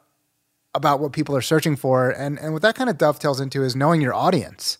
about 0.75 1.00
what 1.00 1.12
people 1.12 1.35
are 1.35 1.42
searching 1.42 1.75
for, 1.75 2.11
and 2.11 2.38
and 2.38 2.52
what 2.52 2.61
that 2.61 2.75
kind 2.75 2.90
of 2.90 2.99
dovetails 2.99 3.40
into 3.40 3.62
is 3.62 3.75
knowing 3.75 4.02
your 4.02 4.12
audience 4.12 4.76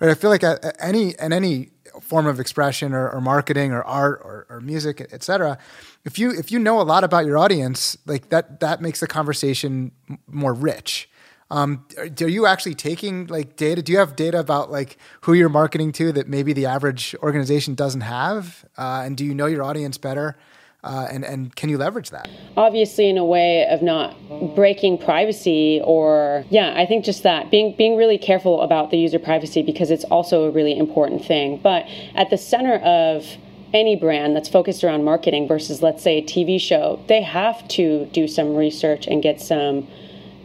right? 0.00 0.10
I 0.10 0.14
feel 0.14 0.30
like 0.30 0.42
at, 0.42 0.76
any 0.78 1.14
in 1.20 1.32
any 1.32 1.70
form 2.00 2.26
of 2.26 2.40
expression 2.40 2.92
or, 2.92 3.08
or 3.08 3.20
marketing 3.20 3.72
or 3.72 3.82
art 3.82 4.20
or, 4.24 4.46
or 4.48 4.60
music, 4.60 5.00
etc. 5.12 5.58
If 6.04 6.18
you 6.18 6.30
if 6.30 6.50
you 6.50 6.58
know 6.58 6.80
a 6.80 6.82
lot 6.82 7.04
about 7.04 7.26
your 7.26 7.38
audience, 7.38 7.96
like 8.06 8.28
that 8.30 8.60
that 8.60 8.80
makes 8.80 9.00
the 9.00 9.06
conversation 9.06 9.92
more 10.26 10.52
rich. 10.52 11.08
Um, 11.50 11.86
are 11.98 12.28
you 12.28 12.46
actually 12.46 12.74
taking 12.74 13.26
like 13.26 13.56
data? 13.56 13.82
Do 13.82 13.92
you 13.92 13.98
have 13.98 14.16
data 14.16 14.40
about 14.40 14.70
like 14.70 14.96
who 15.22 15.34
you're 15.34 15.48
marketing 15.48 15.92
to 15.92 16.10
that 16.12 16.26
maybe 16.26 16.52
the 16.52 16.66
average 16.66 17.14
organization 17.22 17.74
doesn't 17.74 18.00
have? 18.00 18.64
Uh, 18.76 19.02
and 19.04 19.16
do 19.16 19.24
you 19.24 19.34
know 19.34 19.46
your 19.46 19.62
audience 19.62 19.98
better? 19.98 20.36
Uh, 20.84 21.08
and 21.10 21.24
and 21.24 21.56
can 21.56 21.70
you 21.70 21.78
leverage 21.78 22.10
that? 22.10 22.28
Obviously, 22.58 23.08
in 23.08 23.16
a 23.16 23.24
way 23.24 23.66
of 23.66 23.80
not 23.80 24.14
breaking 24.54 24.98
privacy, 24.98 25.80
or 25.82 26.44
yeah, 26.50 26.74
I 26.76 26.84
think 26.84 27.06
just 27.06 27.22
that 27.22 27.50
being 27.50 27.74
being 27.76 27.96
really 27.96 28.18
careful 28.18 28.60
about 28.60 28.90
the 28.90 28.98
user 28.98 29.18
privacy 29.18 29.62
because 29.62 29.90
it's 29.90 30.04
also 30.04 30.44
a 30.44 30.50
really 30.50 30.76
important 30.76 31.24
thing. 31.24 31.58
But 31.62 31.86
at 32.14 32.28
the 32.28 32.36
center 32.36 32.74
of 32.76 33.26
any 33.72 33.96
brand 33.96 34.36
that's 34.36 34.48
focused 34.48 34.84
around 34.84 35.04
marketing 35.04 35.48
versus 35.48 35.82
let's 35.82 36.02
say 36.02 36.18
a 36.18 36.22
TV 36.22 36.60
show, 36.60 37.02
they 37.08 37.22
have 37.22 37.66
to 37.68 38.04
do 38.12 38.28
some 38.28 38.54
research 38.54 39.06
and 39.06 39.22
get 39.22 39.40
some 39.40 39.88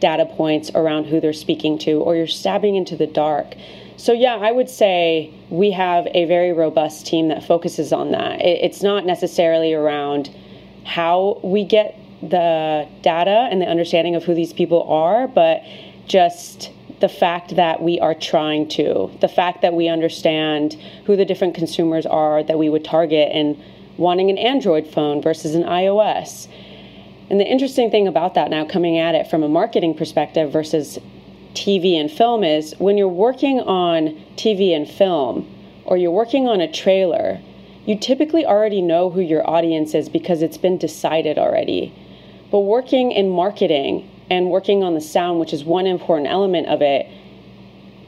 data 0.00 0.26
points 0.26 0.70
around 0.74 1.04
who 1.04 1.20
they're 1.20 1.32
speaking 1.32 1.78
to, 1.78 2.00
or 2.00 2.16
you're 2.16 2.26
stabbing 2.26 2.76
into 2.76 2.96
the 2.96 3.06
dark. 3.06 3.54
So, 3.96 4.12
yeah, 4.12 4.36
I 4.36 4.50
would 4.50 4.70
say 4.70 5.32
we 5.50 5.70
have 5.72 6.08
a 6.14 6.24
very 6.24 6.52
robust 6.52 7.06
team 7.06 7.28
that 7.28 7.44
focuses 7.44 7.92
on 7.92 8.12
that. 8.12 8.40
It's 8.40 8.82
not 8.82 9.04
necessarily 9.04 9.74
around 9.74 10.30
how 10.84 11.38
we 11.44 11.64
get 11.64 11.98
the 12.22 12.88
data 13.02 13.48
and 13.50 13.60
the 13.60 13.66
understanding 13.66 14.14
of 14.14 14.24
who 14.24 14.34
these 14.34 14.52
people 14.52 14.82
are, 14.84 15.28
but 15.28 15.62
just 16.06 16.70
the 17.00 17.08
fact 17.08 17.56
that 17.56 17.82
we 17.82 17.98
are 18.00 18.14
trying 18.14 18.68
to, 18.68 19.10
the 19.20 19.28
fact 19.28 19.62
that 19.62 19.74
we 19.74 19.88
understand 19.88 20.74
who 21.06 21.16
the 21.16 21.24
different 21.24 21.54
consumers 21.54 22.06
are 22.06 22.42
that 22.42 22.58
we 22.58 22.68
would 22.68 22.84
target 22.84 23.30
and 23.32 23.62
wanting 23.96 24.30
an 24.30 24.38
Android 24.38 24.86
phone 24.86 25.20
versus 25.22 25.54
an 25.54 25.62
iOS. 25.62 26.46
And 27.30 27.38
the 27.38 27.46
interesting 27.46 27.92
thing 27.92 28.08
about 28.08 28.34
that 28.34 28.50
now, 28.50 28.64
coming 28.64 28.98
at 28.98 29.14
it 29.14 29.28
from 29.28 29.44
a 29.44 29.48
marketing 29.48 29.94
perspective 29.94 30.52
versus 30.52 30.98
TV 31.54 31.94
and 31.94 32.10
film 32.10 32.42
is 32.42 32.74
when 32.78 32.98
you're 32.98 33.08
working 33.08 33.60
on 33.60 34.20
TV 34.36 34.74
and 34.74 34.88
film 34.88 35.48
or 35.84 35.96
you're 35.96 36.10
working 36.10 36.48
on 36.48 36.60
a 36.60 36.70
trailer, 36.70 37.40
you 37.86 37.96
typically 37.96 38.44
already 38.44 38.82
know 38.82 39.10
who 39.10 39.20
your 39.20 39.48
audience 39.48 39.94
is 39.94 40.08
because 40.08 40.42
it's 40.42 40.58
been 40.58 40.76
decided 40.76 41.38
already. 41.38 41.94
But 42.50 42.60
working 42.60 43.12
in 43.12 43.30
marketing 43.30 44.10
and 44.28 44.50
working 44.50 44.82
on 44.82 44.94
the 44.94 45.00
sound, 45.00 45.38
which 45.38 45.52
is 45.52 45.64
one 45.64 45.86
important 45.86 46.28
element 46.28 46.66
of 46.66 46.82
it, 46.82 47.06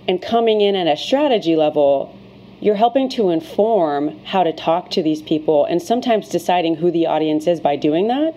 and 0.08 0.20
coming 0.20 0.60
in 0.60 0.74
at 0.74 0.88
a 0.88 0.96
strategy 0.96 1.54
level, 1.54 2.16
you're 2.60 2.74
helping 2.74 3.08
to 3.10 3.30
inform 3.30 4.18
how 4.24 4.42
to 4.42 4.52
talk 4.52 4.90
to 4.90 5.02
these 5.02 5.22
people 5.22 5.64
and 5.64 5.80
sometimes 5.80 6.28
deciding 6.28 6.76
who 6.76 6.90
the 6.90 7.06
audience 7.06 7.46
is 7.46 7.60
by 7.60 7.76
doing 7.76 8.08
that. 8.08 8.34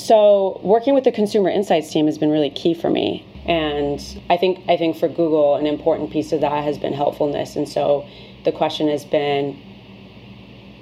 So, 0.00 0.58
working 0.62 0.94
with 0.94 1.04
the 1.04 1.12
consumer 1.12 1.50
insights 1.50 1.92
team 1.92 2.06
has 2.06 2.16
been 2.16 2.30
really 2.30 2.48
key 2.48 2.72
for 2.72 2.88
me. 2.88 3.22
And 3.44 4.02
I 4.30 4.38
think 4.38 4.64
I 4.66 4.78
think 4.78 4.96
for 4.96 5.08
Google 5.08 5.56
an 5.56 5.66
important 5.66 6.10
piece 6.10 6.32
of 6.32 6.40
that 6.40 6.64
has 6.64 6.78
been 6.78 6.94
helpfulness. 6.94 7.54
And 7.54 7.68
so 7.68 8.06
the 8.44 8.50
question 8.50 8.88
has 8.88 9.04
been 9.04 9.60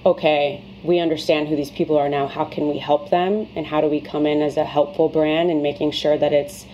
okay 0.06 0.64
we 0.84 1.00
understand 1.00 1.48
who 1.48 1.56
these 1.56 1.72
people 1.72 1.98
are 1.98 2.08
now. 2.08 2.28
How 2.28 2.44
can 2.44 2.68
we 2.68 2.78
help 2.78 3.10
them? 3.10 3.48
And 3.56 3.66
how 3.66 3.80
do 3.80 3.88
we 3.88 4.00
come 4.00 4.24
in 4.24 4.40
as 4.40 4.56
a 4.56 4.64
helpful 4.64 5.08
brand 5.08 5.50
and 5.50 5.64
making 5.64 5.90
sure 5.90 6.16
that 6.16 6.32
it's 6.32 6.64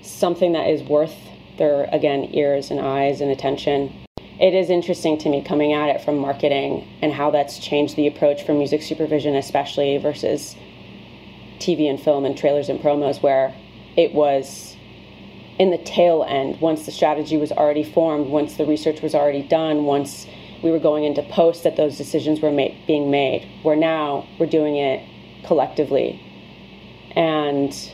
something 0.00 0.52
that 0.52 0.70
is 0.70 0.82
worth 0.82 1.14
their 1.58 1.84
again 1.92 2.30
ears 2.32 2.70
and 2.70 2.80
eyes 2.80 3.20
and 3.20 3.30
attention? 3.30 3.92
It 4.40 4.54
is 4.54 4.70
interesting 4.70 5.18
to 5.18 5.28
me 5.28 5.42
coming 5.42 5.74
at 5.74 5.90
it 5.94 6.00
from 6.00 6.16
marketing 6.16 6.88
and 7.02 7.12
how 7.12 7.30
that's 7.30 7.58
changed 7.58 7.96
the 7.96 8.06
approach 8.06 8.44
for 8.44 8.54
music 8.54 8.80
supervision 8.80 9.36
especially 9.36 9.98
versus 9.98 10.56
TV 11.58 11.88
and 11.88 12.00
film 12.00 12.24
and 12.24 12.36
trailers 12.36 12.68
and 12.68 12.80
promos 12.80 13.22
where 13.22 13.54
it 13.96 14.14
was 14.14 14.76
in 15.58 15.70
the 15.70 15.78
tail 15.78 16.24
end 16.26 16.60
once 16.60 16.86
the 16.86 16.92
strategy 16.92 17.36
was 17.36 17.50
already 17.52 17.82
formed 17.82 18.28
once 18.28 18.56
the 18.56 18.64
research 18.64 19.02
was 19.02 19.14
already 19.14 19.42
done 19.42 19.84
once 19.84 20.26
we 20.62 20.70
were 20.70 20.78
going 20.78 21.04
into 21.04 21.22
post 21.24 21.64
that 21.64 21.76
those 21.76 21.96
decisions 21.96 22.40
were 22.40 22.50
ma- 22.50 22.68
being 22.86 23.10
made 23.10 23.48
where 23.62 23.76
now 23.76 24.26
we're 24.38 24.46
doing 24.46 24.76
it 24.76 25.04
collectively 25.44 26.20
and 27.16 27.92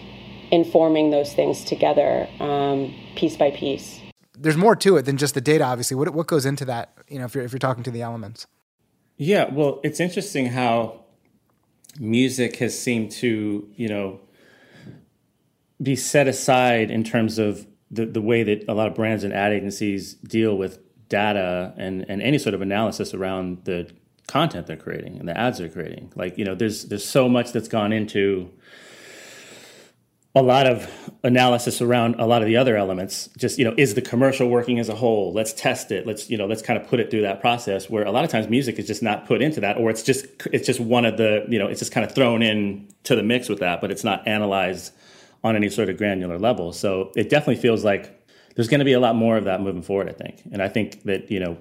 informing 0.51 1.11
those 1.11 1.33
things 1.33 1.65
together 1.65 2.29
um, 2.41 2.95
piece 3.17 3.37
by 3.37 3.51
piece. 3.51 4.01
There's 4.37 4.57
more 4.57 4.77
to 4.77 4.97
it 4.97 5.03
than 5.03 5.17
just 5.17 5.35
the 5.35 5.41
data 5.41 5.65
obviously. 5.65 5.97
What, 5.97 6.11
what 6.11 6.27
goes 6.27 6.45
into 6.47 6.65
that 6.67 6.93
you 7.09 7.19
know 7.19 7.25
if 7.25 7.35
you're, 7.35 7.45
if 7.45 7.53
you're 7.53 7.59
talking 7.59 7.83
to 7.85 7.91
the 7.91 8.03
elements? 8.03 8.47
Yeah 9.17 9.53
well 9.53 9.81
it's 9.83 10.01
interesting 10.01 10.47
how 10.47 11.04
music 11.99 12.57
has 12.57 12.79
seemed 12.79 13.11
to 13.11 13.69
you 13.77 13.89
know 13.89 14.21
be 15.83 15.97
set 15.97 16.29
aside 16.29 16.91
in 16.91 17.05
terms 17.05 17.39
of 17.39 17.67
the, 17.91 18.07
the 18.07 18.21
way 18.21 18.43
that 18.43 18.65
a 18.69 18.75
lot 18.75 18.89
of 18.89 18.95
brands 18.95 19.25
and 19.25 19.33
ad 19.33 19.53
agencies 19.53 20.15
deal 20.15 20.57
with 20.57 20.79
data 21.09 21.75
and, 21.77 22.05
and 22.09 22.23
any 22.23 22.39
sort 22.39 22.55
of 22.55 22.63
analysis 22.63 23.15
around 23.15 23.65
the 23.65 23.89
content 24.27 24.67
they're 24.67 24.77
creating 24.77 25.19
and 25.19 25.29
the 25.29 25.39
ads 25.39 25.59
they're 25.59 25.69
creating. 25.69 26.13
Like, 26.17 26.39
you 26.39 26.45
know, 26.45 26.55
there's 26.55 26.87
there's 26.87 27.07
so 27.07 27.29
much 27.29 27.53
that's 27.53 27.69
gone 27.69 27.93
into 27.93 28.51
a 30.37 30.43
lot 30.43 30.67
of 30.67 30.91
analysis 31.23 31.81
around 31.81 32.17
a 32.17 32.27
lot 32.27 32.43
of 32.43 32.49
the 32.49 32.57
other 32.57 32.77
elements 32.77 33.29
just 33.39 33.59
you 33.59 33.65
know 33.65 33.75
is 33.79 33.95
the 33.95 34.03
commercial 34.03 34.49
working 34.49 34.79
as 34.79 34.89
a 34.89 34.95
whole 34.95 35.33
let's 35.33 35.53
test 35.53 35.91
it 35.93 36.07
let's 36.07 36.29
you 36.29 36.37
know 36.37 36.47
let's 36.47 36.61
kind 36.61 36.81
of 36.81 36.87
put 36.89 36.99
it 37.01 37.11
through 37.11 37.23
that 37.23 37.41
process 37.41 37.89
where 37.89 38.05
a 38.05 38.11
lot 38.11 38.25
of 38.25 38.31
times 38.31 38.49
music 38.49 38.79
is 38.79 38.87
just 38.87 39.03
not 39.03 39.27
put 39.27 39.41
into 39.41 39.61
that 39.61 39.77
or 39.79 39.91
it's 39.91 40.03
just 40.03 40.27
it's 40.53 40.67
just 40.67 40.81
one 40.81 41.05
of 41.05 41.17
the 41.17 41.45
you 41.49 41.59
know 41.59 41.67
it's 41.67 41.79
just 41.79 41.93
kind 41.93 42.05
of 42.05 42.15
thrown 42.15 42.43
in 42.43 42.87
to 43.05 43.15
the 43.15 43.23
mix 43.23 43.49
with 43.49 43.61
that 43.61 43.81
but 43.81 43.91
it's 43.91 44.05
not 44.05 44.27
analyzed 44.27 44.93
on 45.45 45.55
any 45.55 45.69
sort 45.69 45.91
of 45.91 45.99
granular 45.99 46.39
level. 46.39 46.73
So 46.73 47.13
it 47.15 47.29
definitely 47.29 47.61
feels 47.61 47.85
like 47.85 48.27
there's 48.57 48.69
going 48.69 48.79
to 48.79 48.85
be 48.85 48.95
a 48.95 49.01
lot 49.01 49.15
more 49.15 49.37
of 49.37 49.45
that 49.45 49.61
moving 49.61 49.83
forward, 49.83 50.09
I 50.09 50.13
think. 50.13 50.43
And 50.51 50.63
I 50.63 50.69
think 50.69 51.03
that, 51.05 51.31
you 51.31 51.39
know, 51.39 51.59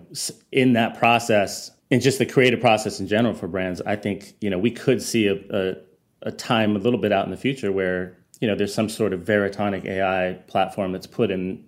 in 0.51 0.73
that 0.73 0.97
process, 0.97 1.69
in 1.91 1.99
just 1.99 2.17
the 2.17 2.25
creative 2.25 2.61
process 2.61 2.99
in 2.99 3.07
general 3.07 3.33
for 3.33 3.47
brands, 3.47 3.81
I 3.81 3.97
think, 3.97 4.35
you 4.39 4.49
know, 4.49 4.57
we 4.57 4.71
could 4.71 5.01
see 5.01 5.27
a, 5.27 5.35
a, 5.49 5.75
a 6.21 6.31
time 6.31 6.75
a 6.77 6.79
little 6.79 6.99
bit 6.99 7.11
out 7.11 7.25
in 7.25 7.31
the 7.31 7.37
future 7.37 7.71
where, 7.71 8.17
you 8.39 8.47
know, 8.47 8.55
there's 8.55 8.73
some 8.73 8.89
sort 8.89 9.13
of 9.13 9.21
Veritonic 9.21 9.85
AI 9.85 10.33
platform 10.47 10.91
that's 10.91 11.07
put 11.07 11.31
in 11.31 11.63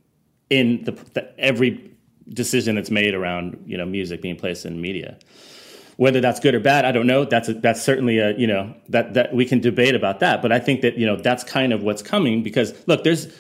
in 0.50 0.84
the, 0.84 0.91
the 1.13 1.39
every 1.39 1.91
decision 2.29 2.75
that's 2.75 2.91
made 2.91 3.13
around, 3.13 3.63
you 3.65 3.77
know, 3.77 3.86
music 3.86 4.22
being 4.22 4.36
placed 4.36 4.65
in 4.65 4.81
media. 4.81 5.17
Whether 5.98 6.19
that's 6.19 6.39
good 6.41 6.53
or 6.53 6.60
bad, 6.60 6.84
I 6.84 6.91
don't 6.91 7.07
know. 7.07 7.24
That's 7.24 7.48
a, 7.48 7.53
that's 7.53 7.81
certainly 7.81 8.17
a 8.17 8.36
you 8.38 8.48
know 8.48 8.75
that 8.89 9.13
that 9.13 9.34
we 9.34 9.45
can 9.45 9.62
debate 9.62 9.95
about 9.95 10.19
that. 10.19 10.41
But 10.41 10.51
I 10.51 10.60
think 10.60 10.81
that 10.81 10.98
you 10.98 11.05
know 11.05 11.15
that's 11.15 11.43
kind 11.43 11.72
of 11.72 11.84
what's 11.84 12.01
coming 12.01 12.43
because 12.43 12.74
look, 12.86 13.05
there's 13.05 13.34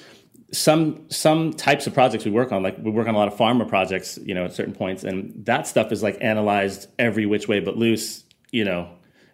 some 0.51 1.05
some 1.09 1.51
types 1.53 1.87
of 1.87 1.93
projects 1.93 2.23
we 2.23 2.31
work 2.31 2.51
on 2.51 2.63
like 2.63 2.77
we 2.79 2.91
work 2.91 3.07
on 3.07 3.15
a 3.15 3.17
lot 3.17 3.27
of 3.27 3.37
pharma 3.37 3.67
projects 3.67 4.17
you 4.23 4.33
know 4.33 4.45
at 4.45 4.53
certain 4.53 4.73
points 4.73 5.03
and 5.03 5.45
that 5.45 5.67
stuff 5.67 5.91
is 5.91 6.01
like 6.01 6.17
analyzed 6.21 6.87
every 6.99 7.25
which 7.25 7.47
way 7.47 7.59
but 7.59 7.75
loose 7.77 8.23
you 8.51 8.63
know 8.63 8.89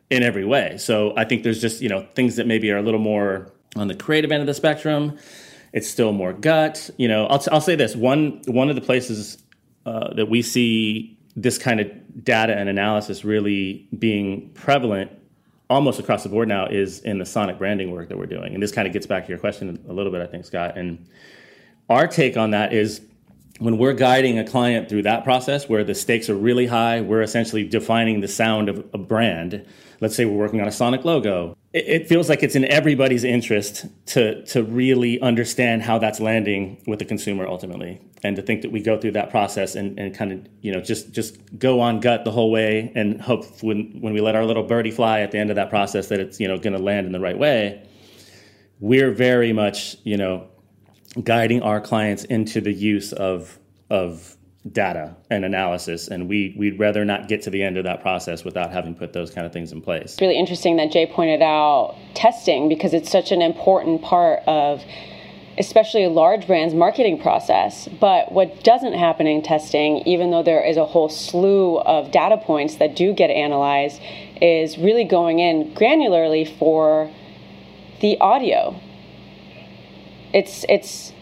in 0.10 0.24
every 0.24 0.46
way 0.46 0.78
so 0.78 1.14
i 1.18 1.26
think 1.26 1.44
there's 1.44 1.62
just 1.62 1.82
you 1.82 1.90
know 1.90 2.08
things 2.16 2.38
that 2.38 2.48
maybe 2.48 2.72
are 2.72 2.78
a 2.78 2.82
little 2.82 3.00
more 3.00 3.52
on 3.76 3.88
the 3.88 3.96
creative 3.96 4.32
end 4.32 4.42
of 4.42 4.48
the 4.48 4.54
spectrum 4.54 5.18
it's 5.74 5.90
still 5.90 6.12
more 6.12 6.34
gut 6.34 6.90
you 6.98 7.08
know 7.08 7.26
i'll, 7.28 7.44
I'll 7.52 7.62
say 7.62 7.76
this 7.76 7.96
one 7.96 8.42
one 8.46 8.70
of 8.70 8.76
the 8.76 8.82
places 8.82 9.38
uh, 9.86 10.14
that 10.14 10.30
we 10.30 10.42
see 10.42 11.18
this 11.36 11.58
kind 11.58 11.80
of 11.80 12.24
data 12.24 12.56
and 12.56 12.70
analysis 12.70 13.24
really 13.24 13.88
being 13.98 14.50
prevalent 14.54 15.12
almost 15.72 16.00
across 16.00 16.24
the 16.24 16.30
board 16.30 16.50
now 16.50 16.66
is 16.66 17.00
in 17.00 17.18
the 17.18 17.26
sonic 17.26 17.58
branding 17.58 17.92
work 17.92 18.10
that 18.10 18.18
we're 18.18 18.26
doing. 18.26 18.54
And 18.54 18.62
this 18.62 18.74
kind 18.74 18.86
of 18.88 18.94
gets 18.94 19.08
back 19.08 19.24
to 19.24 19.30
your 19.30 19.40
question 19.40 19.84
a 19.88 19.94
little 19.94 20.12
bit, 20.12 20.22
I 20.22 20.28
think, 20.28 20.44
Scott. 20.44 20.78
And 20.78 21.08
our 21.90 22.08
take 22.08 22.36
on 22.36 22.52
that 22.52 22.74
is 22.74 23.02
when 23.62 23.78
we're 23.78 23.94
guiding 23.94 24.40
a 24.40 24.44
client 24.44 24.90
through 24.90 25.04
that 25.04 25.24
process 25.24 25.70
where 25.70 25.84
the 25.84 25.94
stakes 25.94 26.32
are 26.32 26.36
really 26.36 26.66
high, 26.66 27.00
we're 27.00 27.22
essentially 27.22 27.64
defining 27.64 28.20
the 28.20 28.28
sound 28.28 28.70
of 28.70 28.84
a 28.92 28.98
brand. 28.98 29.64
Let's 30.00 30.16
say 30.16 30.26
we're 30.26 30.36
working 30.36 30.62
on 30.62 30.68
a 30.68 30.72
Sonic 30.72 31.06
logo. 31.06 31.56
It, 31.72 31.88
it, 31.88 32.08
feels 32.08 32.28
like 32.28 32.42
it's 32.42 32.56
in 32.56 32.66
everybody's 32.66 33.24
interest 33.24 33.86
to 34.08 34.44
to 34.46 34.64
really 34.64 35.22
understand 35.22 35.84
how 35.84 36.00
that's 36.00 36.20
landing 36.20 36.82
with 36.88 36.98
the 36.98 37.06
consumer 37.06 37.46
ultimately, 37.46 38.02
and 38.24 38.36
to 38.36 38.42
think 38.42 38.64
that 38.64 38.72
we 38.72 38.82
go 38.82 39.00
through 39.00 39.12
that 39.12 39.30
process 39.30 39.76
and, 39.76 40.00
and 40.00 40.16
kind 40.16 40.32
of 40.32 40.40
you 40.62 40.72
know 40.72 40.82
just 40.82 41.12
just 41.12 41.38
go 41.60 41.82
on 41.82 42.00
gut 42.00 42.26
the 42.26 42.32
whole 42.32 42.50
way 42.50 42.92
and 42.96 43.22
hope 43.22 43.46
when 43.62 44.02
when 44.02 44.12
we 44.12 44.22
let 44.22 44.36
our 44.36 44.44
little 44.44 44.64
birdie 44.64 44.90
fly 44.90 45.20
at 45.20 45.30
the 45.30 45.38
end 45.38 45.52
of 45.52 45.56
that 45.56 45.70
process 45.70 46.08
that 46.08 46.20
it's 46.20 46.40
you 46.40 46.48
know 46.48 46.58
going 46.58 46.74
to 46.74 46.82
land 46.82 47.06
in 47.06 47.12
the 47.12 47.20
right 47.20 47.38
way. 47.38 47.88
We're 48.80 49.12
very 49.12 49.54
much 49.54 49.98
you 50.04 50.18
know 50.18 50.48
guiding 51.24 51.62
our 51.62 51.82
clients 51.82 52.24
into 52.26 52.62
the 52.62 52.74
use 52.74 53.14
of 53.14 53.58
of 53.90 54.38
data 54.72 55.16
and 55.32 55.44
analysis 55.44 56.08
and 56.08 56.30
we 56.30 56.56
we'd 56.58 56.78
rather 56.80 57.04
not 57.04 57.28
get 57.28 57.42
to 57.42 57.50
the 57.50 57.64
end 57.64 57.78
of 57.78 57.84
that 57.84 58.00
process 58.02 58.44
without 58.44 58.72
having 58.72 58.94
put 58.94 59.12
those 59.12 59.32
kind 59.32 59.46
of 59.46 59.52
things 59.52 59.72
in 59.72 59.82
place. 59.82 60.14
It's 60.14 60.22
really 60.22 60.38
interesting 60.38 60.78
that 60.78 60.92
Jay 60.92 61.08
pointed 61.08 61.42
out 61.42 61.96
testing 62.14 62.70
because 62.70 62.94
it's 62.94 63.10
such 63.10 63.32
an 63.32 63.42
important 63.42 64.04
part 64.04 64.42
of 64.48 64.84
especially 65.58 66.08
large 66.08 66.48
brand's 66.48 66.74
marketing 66.74 67.20
process. 67.20 67.90
But 68.00 68.32
what 68.32 68.64
doesn't 68.64 68.94
happen 68.94 69.28
in 69.28 69.42
testing, 69.42 69.98
even 70.08 70.32
though 70.32 70.44
there 70.44 70.64
is 70.64 70.78
a 70.78 70.86
whole 70.86 71.10
slew 71.10 71.80
of 71.80 72.12
data 72.12 72.38
points 72.38 72.76
that 72.76 72.96
do 72.96 73.14
get 73.14 73.30
analyzed, 73.30 74.00
is 74.42 74.78
really 74.78 75.04
going 75.04 75.40
in 75.40 75.74
granularly 75.74 76.48
for 76.58 77.12
the 78.00 78.18
audio 78.22 78.80
it's 80.34 80.66
it's 80.70 81.14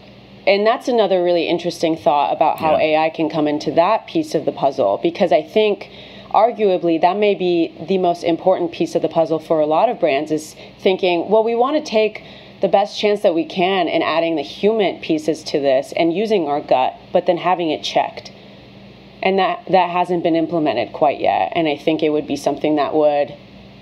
and 0.46 0.66
that's 0.66 0.88
another 0.88 1.22
really 1.22 1.48
interesting 1.48 1.96
thought 1.96 2.32
about 2.32 2.58
how 2.58 2.72
yeah. 2.72 3.04
AI 3.04 3.10
can 3.10 3.28
come 3.28 3.46
into 3.46 3.70
that 3.72 4.06
piece 4.06 4.34
of 4.34 4.44
the 4.44 4.52
puzzle 4.52 4.98
because 5.02 5.32
I 5.32 5.42
think 5.42 5.90
arguably 6.30 7.00
that 7.00 7.16
may 7.16 7.34
be 7.34 7.74
the 7.88 7.98
most 7.98 8.24
important 8.24 8.72
piece 8.72 8.94
of 8.94 9.02
the 9.02 9.08
puzzle 9.08 9.38
for 9.38 9.60
a 9.60 9.66
lot 9.66 9.88
of 9.88 10.00
brands 10.00 10.30
is 10.30 10.54
thinking, 10.78 11.28
well, 11.28 11.44
we 11.44 11.54
want 11.54 11.76
to 11.76 11.90
take 11.90 12.22
the 12.60 12.68
best 12.68 12.98
chance 12.98 13.20
that 13.22 13.34
we 13.34 13.44
can 13.44 13.88
in 13.88 14.02
adding 14.02 14.36
the 14.36 14.42
human 14.42 15.00
pieces 15.00 15.42
to 15.42 15.58
this 15.58 15.92
and 15.96 16.14
using 16.14 16.46
our 16.46 16.60
gut, 16.60 16.94
but 17.12 17.26
then 17.26 17.38
having 17.38 17.70
it 17.70 17.82
checked. 17.82 18.32
And 19.22 19.38
that 19.38 19.64
that 19.70 19.90
hasn't 19.90 20.22
been 20.22 20.36
implemented 20.36 20.92
quite 20.92 21.20
yet. 21.20 21.52
And 21.54 21.68
I 21.68 21.76
think 21.76 22.02
it 22.02 22.10
would 22.10 22.26
be 22.26 22.36
something 22.36 22.76
that 22.76 22.94
would 22.94 23.34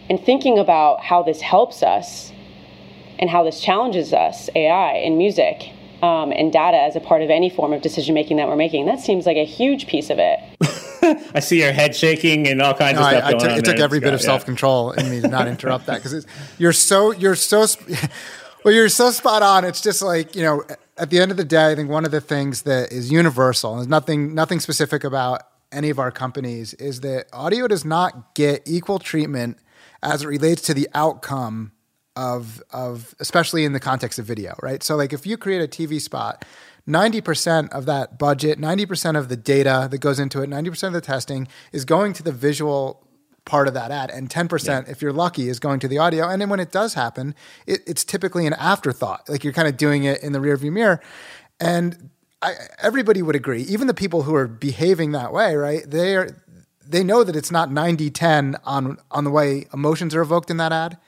in 0.09 0.19
thinking 0.19 0.59
about 0.59 1.01
how 1.01 1.23
this 1.23 1.41
helps 1.41 1.83
us 1.83 2.33
and 3.19 3.31
how 3.31 3.43
this 3.45 3.61
challenges 3.61 4.13
us, 4.13 4.49
AI 4.55 4.93
and 4.93 5.19
music, 5.19 5.71
um, 6.03 6.33
and 6.33 6.53
data 6.53 6.77
as 6.77 6.97
a 6.97 7.01
part 7.01 7.23
of 7.23 7.31
any 7.31 7.51
form 7.51 7.73
of 7.73 7.83
decision 7.83 8.15
making 8.15 8.37
that 8.37 8.47
we're 8.47 8.57
making. 8.57 8.87
That 8.87 9.01
seems 9.01 9.27
like 9.27 9.37
a 9.37 9.45
huge 9.45 9.87
piece 9.87 10.11
of 10.11 10.19
it. 10.19 10.39
I 11.35 11.41
see 11.41 11.63
your 11.63 11.73
head 11.73 11.95
shaking 11.95 12.47
and 12.49 12.61
all 12.61 12.75
kinds 12.75 12.99
no, 12.99 13.05
of 13.05 13.09
stuff 13.09 13.25
I, 13.25 13.29
I 13.29 13.33
took, 13.33 13.51
It 13.59 13.65
took 13.65 13.79
every 13.79 14.01
bit 14.01 14.15
of 14.15 14.21
self 14.21 14.45
control 14.45 14.93
in 14.93 15.11
me 15.11 15.21
to 15.21 15.29
not 15.29 15.49
interrupt 15.49 15.87
that 15.87 16.03
because 16.03 16.27
you're 16.59 16.73
so 16.73 17.13
you're 17.13 17.35
so 17.35 17.67
well 18.65 18.75
you're 18.75 18.89
so 18.89 19.11
spot 19.11 19.43
on. 19.43 19.65
It's 19.65 19.81
just 19.81 20.03
like 20.03 20.37
you 20.37 20.43
know 20.43 20.65
at 20.97 21.11
the 21.11 21.21
end 21.21 21.31
of 21.31 21.37
the 21.37 21.45
day, 21.45 21.73
I 21.73 21.75
think 21.75 21.89
one 21.89 22.05
of 22.05 22.11
the 22.11 22.21
things 22.21 22.63
that 22.63 22.93
is 22.93 23.11
universal 23.11 23.73
and 23.73 23.81
there's 23.81 23.89
nothing 23.89 24.35
nothing 24.35 24.61
specific 24.61 25.05
about 25.05 25.43
any 25.71 25.91
of 25.91 25.99
our 25.99 26.11
companies 26.11 26.75
is 26.75 27.01
that 27.01 27.27
audio 27.33 27.69
does 27.69 27.85
not 27.85 28.35
get 28.35 28.63
equal 28.67 28.99
treatment 28.99 29.59
as 30.03 30.23
it 30.23 30.27
relates 30.27 30.63
to 30.63 30.75
the 30.75 30.89
outcome 30.95 31.73
of 32.19 32.61
of 32.73 33.15
especially 33.21 33.65
in 33.65 33.73
the 33.73 33.81
context 33.81 34.19
of 34.19 34.25
video, 34.27 34.59
right? 34.61 34.83
So 34.83 34.97
like 34.97 35.13
if 35.13 35.25
you 35.25 35.37
create 35.37 35.63
a 35.63 35.69
TV 35.69 36.01
spot, 36.01 36.45
90% 36.87 37.71
of 37.71 37.87
that 37.87 38.19
budget, 38.19 38.59
90% 38.59 39.17
of 39.17 39.29
the 39.29 39.37
data 39.37 39.87
that 39.91 39.99
goes 39.99 40.19
into 40.19 40.43
it, 40.43 40.51
90% 40.51 40.89
of 40.89 40.93
the 40.95 41.01
testing 41.01 41.47
is 41.71 41.85
going 41.85 42.13
to 42.15 42.23
the 42.25 42.33
visual 42.33 43.07
part 43.45 43.69
of 43.69 43.75
that 43.75 43.91
ad 43.91 44.11
and 44.11 44.29
10% 44.29 44.67
yeah. 44.67 44.83
if 44.91 45.01
you're 45.01 45.13
lucky 45.13 45.49
is 45.49 45.59
going 45.59 45.81
to 45.81 45.89
the 45.89 45.97
audio 45.97 46.29
and 46.29 46.43
then 46.43 46.51
when 46.51 46.61
it 46.61 46.71
does 46.71 46.93
happen 46.93 47.35
it, 47.67 47.81
it's 47.87 48.05
typically 48.05 48.47
an 48.47 48.53
afterthought 48.53 49.27
like 49.27 49.43
you're 49.43 49.55
kind 49.55 49.67
of 49.67 49.79
doing 49.79 50.05
it 50.05 50.23
in 50.23 50.33
the 50.33 50.39
rearview 50.39 50.71
mirror 50.71 51.01
and 51.59 52.11
I, 52.43 52.53
everybody 52.83 53.23
would 53.23 53.35
agree 53.35 53.63
even 53.63 53.87
the 53.87 53.95
people 53.95 54.25
who 54.25 54.35
are 54.35 54.47
behaving 54.47 55.13
that 55.13 55.33
way 55.33 55.57
right 55.57 55.83
they 55.87 56.15
are 56.15 56.29
they 56.87 57.03
know 57.03 57.25
that 57.25 57.37
it's 57.37 57.51
not 57.51 57.73
90 57.73 58.11
10 58.11 58.57
on 58.67 58.99
on 59.11 59.25
the 59.25 59.31
way 59.31 59.67
emotions 59.73 60.15
are 60.15 60.21
evoked 60.21 60.51
in 60.51 60.59
that 60.59 60.73
ad 60.73 60.99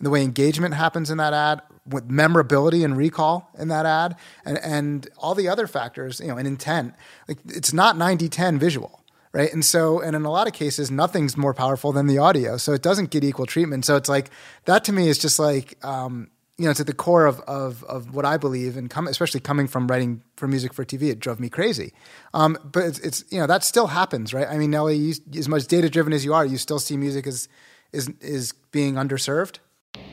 and 0.00 0.06
the 0.06 0.10
way 0.10 0.22
engagement 0.22 0.72
happens 0.72 1.10
in 1.10 1.18
that 1.18 1.34
ad, 1.34 1.60
with 1.86 2.10
memorability 2.10 2.82
and 2.82 2.96
recall 2.96 3.50
in 3.58 3.68
that 3.68 3.84
ad, 3.84 4.16
and, 4.46 4.58
and 4.58 5.08
all 5.18 5.34
the 5.34 5.46
other 5.46 5.66
factors, 5.66 6.20
you 6.20 6.28
know, 6.28 6.38
and 6.38 6.48
intent. 6.48 6.94
Like 7.28 7.38
it's 7.46 7.74
not 7.74 7.96
90-10 7.96 8.58
visual, 8.58 9.04
right? 9.32 9.52
And 9.52 9.62
so, 9.62 10.00
and 10.00 10.16
in 10.16 10.24
a 10.24 10.30
lot 10.30 10.46
of 10.46 10.54
cases, 10.54 10.90
nothing's 10.90 11.36
more 11.36 11.52
powerful 11.52 11.92
than 11.92 12.06
the 12.06 12.16
audio, 12.16 12.56
so 12.56 12.72
it 12.72 12.80
doesn't 12.80 13.10
get 13.10 13.24
equal 13.24 13.44
treatment. 13.44 13.84
So 13.84 13.96
it's 13.96 14.08
like 14.08 14.30
that 14.64 14.84
to 14.84 14.92
me 14.92 15.08
is 15.08 15.18
just 15.18 15.38
like. 15.38 15.82
Um, 15.84 16.30
you 16.56 16.66
know, 16.66 16.72
it's 16.72 16.80
at 16.80 16.86
the 16.86 16.92
core 16.92 17.24
of, 17.24 17.40
of, 17.40 17.82
of 17.84 18.14
what 18.14 18.26
I 18.26 18.36
believe, 18.36 18.76
and 18.76 18.90
come, 18.90 19.06
especially 19.06 19.40
coming 19.40 19.66
from 19.66 19.86
writing 19.86 20.22
for 20.36 20.46
music 20.46 20.74
for 20.74 20.84
TV, 20.84 21.04
it 21.04 21.18
drove 21.18 21.40
me 21.40 21.48
crazy. 21.48 21.94
Um, 22.34 22.58
but 22.70 22.84
it's, 22.84 22.98
it's, 22.98 23.24
you 23.30 23.40
know 23.40 23.46
that 23.46 23.64
still 23.64 23.86
happens, 23.86 24.34
right? 24.34 24.46
I 24.46 24.58
mean, 24.58 24.70
Nellie, 24.70 24.94
you, 24.94 25.14
as 25.38 25.48
much 25.48 25.66
data 25.68 25.88
driven 25.88 26.12
as 26.12 26.22
you 26.22 26.34
are, 26.34 26.44
you 26.44 26.58
still 26.58 26.78
see 26.78 26.98
music 26.98 27.26
as 27.26 27.48
is 27.92 28.10
is 28.20 28.52
being 28.72 28.96
underserved. 28.96 29.60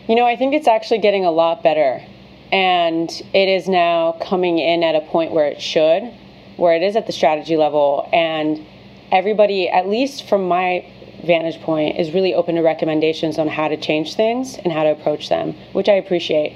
You 0.07 0.15
know, 0.15 0.25
I 0.25 0.37
think 0.37 0.53
it's 0.53 0.69
actually 0.69 0.99
getting 0.99 1.25
a 1.25 1.31
lot 1.31 1.63
better. 1.63 2.01
And 2.49 3.09
it 3.33 3.49
is 3.49 3.67
now 3.67 4.13
coming 4.21 4.57
in 4.57 4.81
at 4.81 4.95
a 4.95 5.01
point 5.01 5.33
where 5.33 5.47
it 5.47 5.61
should, 5.61 6.13
where 6.55 6.73
it 6.73 6.81
is 6.81 6.95
at 6.95 7.07
the 7.07 7.11
strategy 7.11 7.57
level. 7.57 8.07
And 8.13 8.65
everybody, 9.11 9.67
at 9.67 9.89
least 9.89 10.29
from 10.29 10.47
my 10.47 10.85
vantage 11.25 11.59
point, 11.61 11.99
is 11.99 12.11
really 12.11 12.33
open 12.33 12.55
to 12.55 12.61
recommendations 12.61 13.37
on 13.37 13.49
how 13.49 13.67
to 13.67 13.75
change 13.75 14.15
things 14.15 14.55
and 14.55 14.71
how 14.71 14.83
to 14.83 14.91
approach 14.91 15.27
them, 15.27 15.55
which 15.73 15.89
I 15.89 15.93
appreciate. 15.93 16.55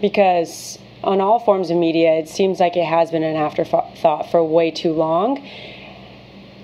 Because 0.00 0.78
on 1.02 1.20
all 1.20 1.40
forms 1.40 1.70
of 1.70 1.78
media, 1.78 2.12
it 2.12 2.28
seems 2.28 2.60
like 2.60 2.76
it 2.76 2.84
has 2.84 3.10
been 3.10 3.24
an 3.24 3.34
afterthought 3.34 4.30
for 4.30 4.44
way 4.44 4.70
too 4.70 4.92
long. 4.92 5.44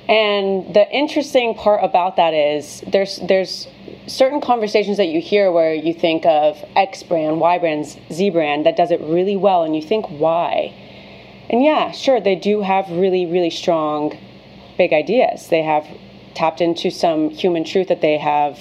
And 0.08 0.74
the 0.74 0.90
interesting 0.90 1.54
part 1.54 1.84
about 1.84 2.16
that 2.16 2.32
is 2.32 2.82
there's 2.86 3.18
there's 3.18 3.68
certain 4.06 4.40
conversations 4.40 4.96
that 4.96 5.08
you 5.08 5.20
hear 5.20 5.52
where 5.52 5.74
you 5.74 5.92
think 5.92 6.24
of 6.24 6.64
X 6.74 7.02
brand, 7.02 7.40
Y 7.40 7.58
brand, 7.58 7.86
Z 8.10 8.30
brand 8.30 8.64
that 8.64 8.76
does 8.76 8.90
it 8.90 9.00
really 9.02 9.36
well, 9.36 9.64
and 9.64 9.76
you 9.76 9.82
think 9.82 10.06
why? 10.06 10.74
And 11.50 11.62
yeah, 11.62 11.92
sure, 11.92 12.20
they 12.20 12.36
do 12.36 12.62
have 12.62 12.90
really, 12.90 13.26
really 13.26 13.50
strong, 13.50 14.16
big 14.78 14.92
ideas. 14.92 15.48
They 15.48 15.62
have 15.62 15.86
tapped 16.34 16.60
into 16.60 16.90
some 16.90 17.30
human 17.30 17.64
truth 17.64 17.88
that 17.88 18.00
they 18.00 18.16
have 18.18 18.58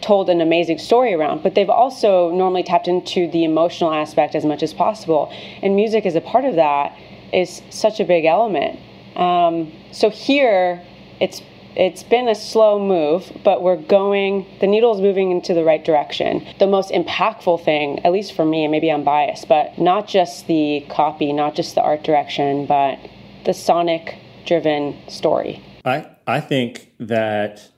told 0.00 0.30
an 0.30 0.40
amazing 0.40 0.78
story 0.78 1.12
around, 1.12 1.42
but 1.42 1.54
they've 1.54 1.68
also 1.68 2.30
normally 2.30 2.62
tapped 2.62 2.88
into 2.88 3.28
the 3.30 3.44
emotional 3.44 3.92
aspect 3.92 4.34
as 4.34 4.44
much 4.44 4.62
as 4.62 4.72
possible. 4.72 5.30
And 5.62 5.76
music 5.76 6.06
is 6.06 6.14
a 6.14 6.20
part 6.20 6.44
of 6.44 6.54
that, 6.54 6.96
is 7.32 7.62
such 7.68 8.00
a 8.00 8.04
big 8.04 8.24
element. 8.24 8.78
Um, 9.18 9.72
so 9.92 10.08
here, 10.10 10.82
it's 11.20 11.42
it's 11.76 12.02
been 12.02 12.26
a 12.26 12.34
slow 12.34 12.80
move, 12.80 13.30
but 13.44 13.62
we're 13.62 13.76
going, 13.76 14.46
the 14.60 14.66
needle 14.66 14.92
is 14.94 15.00
moving 15.00 15.30
into 15.30 15.54
the 15.54 15.62
right 15.62 15.84
direction. 15.84 16.44
The 16.58 16.66
most 16.66 16.90
impactful 16.90 17.64
thing, 17.64 18.04
at 18.04 18.10
least 18.10 18.32
for 18.34 18.44
me, 18.44 18.64
and 18.64 18.72
maybe 18.72 18.90
I'm 18.90 19.04
biased, 19.04 19.46
but 19.46 19.78
not 19.78 20.08
just 20.08 20.48
the 20.48 20.84
copy, 20.88 21.32
not 21.32 21.54
just 21.54 21.76
the 21.76 21.82
art 21.82 22.02
direction, 22.02 22.66
but 22.66 22.98
the 23.44 23.54
sonic 23.54 24.16
driven 24.44 24.96
story. 25.08 25.62
I, 25.84 26.08
I 26.26 26.40
think 26.40 26.92
that, 26.98 27.70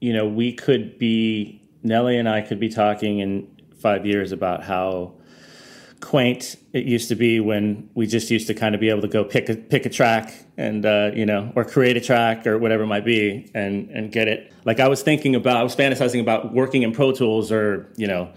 you 0.00 0.12
know, 0.12 0.28
we 0.28 0.52
could 0.52 0.98
be, 0.98 1.62
Nellie 1.82 2.18
and 2.18 2.28
I 2.28 2.42
could 2.42 2.60
be 2.60 2.68
talking 2.68 3.20
in 3.20 3.48
five 3.78 4.04
years 4.04 4.32
about 4.32 4.62
how 4.62 5.14
quaint 6.00 6.56
it 6.72 6.84
used 6.84 7.08
to 7.08 7.14
be 7.14 7.40
when 7.40 7.88
we 7.94 8.06
just 8.06 8.30
used 8.30 8.46
to 8.46 8.54
kind 8.54 8.74
of 8.74 8.80
be 8.80 8.90
able 8.90 9.00
to 9.00 9.08
go 9.08 9.24
pick 9.24 9.48
a 9.48 9.56
pick 9.56 9.86
a 9.86 9.88
track 9.88 10.32
and 10.56 10.84
uh, 10.84 11.10
you 11.14 11.24
know 11.24 11.52
or 11.56 11.64
create 11.64 11.96
a 11.96 12.00
track 12.00 12.46
or 12.46 12.58
whatever 12.58 12.82
it 12.82 12.86
might 12.86 13.04
be 13.04 13.50
and 13.54 13.90
and 13.90 14.12
get 14.12 14.28
it. 14.28 14.52
Like 14.64 14.80
i 14.80 14.88
was 14.88 15.02
thinking 15.02 15.34
about 15.34 15.56
i 15.56 15.62
was 15.62 15.74
fantasizing 15.74 16.20
about 16.20 16.52
working 16.52 16.82
in 16.82 16.92
pro 16.92 17.12
tools 17.12 17.50
or 17.50 17.90
you 17.96 18.06
know 18.06 18.32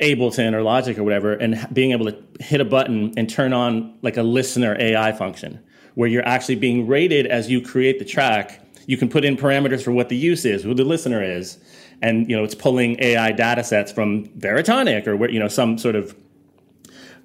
ableton 0.00 0.54
or 0.54 0.62
logic 0.62 0.98
or 0.98 1.04
whatever 1.04 1.34
and 1.34 1.68
being 1.72 1.92
able 1.92 2.06
to 2.06 2.16
hit 2.40 2.60
a 2.60 2.64
button 2.64 3.12
and 3.16 3.30
turn 3.30 3.52
on 3.52 3.96
like 4.02 4.16
a 4.16 4.22
listener 4.22 4.76
ai 4.80 5.12
function 5.12 5.60
where 5.94 6.08
you're 6.08 6.26
actually 6.26 6.56
being 6.56 6.86
rated 6.86 7.26
as 7.26 7.48
you 7.48 7.60
create 7.62 8.00
the 8.00 8.04
track. 8.04 8.60
You 8.86 8.96
can 8.96 9.08
put 9.08 9.24
in 9.24 9.36
parameters 9.36 9.84
for 9.84 9.92
what 9.92 10.08
the 10.08 10.16
use 10.16 10.44
is 10.44 10.62
who 10.62 10.74
the 10.74 10.84
listener 10.84 11.22
is 11.22 11.58
and 12.02 12.28
you 12.28 12.36
know 12.36 12.44
it's 12.44 12.54
pulling 12.54 13.00
ai 13.02 13.32
data 13.32 13.64
sets 13.64 13.90
from 13.92 14.26
veritonic 14.36 15.06
or 15.06 15.16
where 15.16 15.30
you 15.30 15.38
know 15.38 15.48
some 15.48 15.78
sort 15.78 15.94
of 15.94 16.14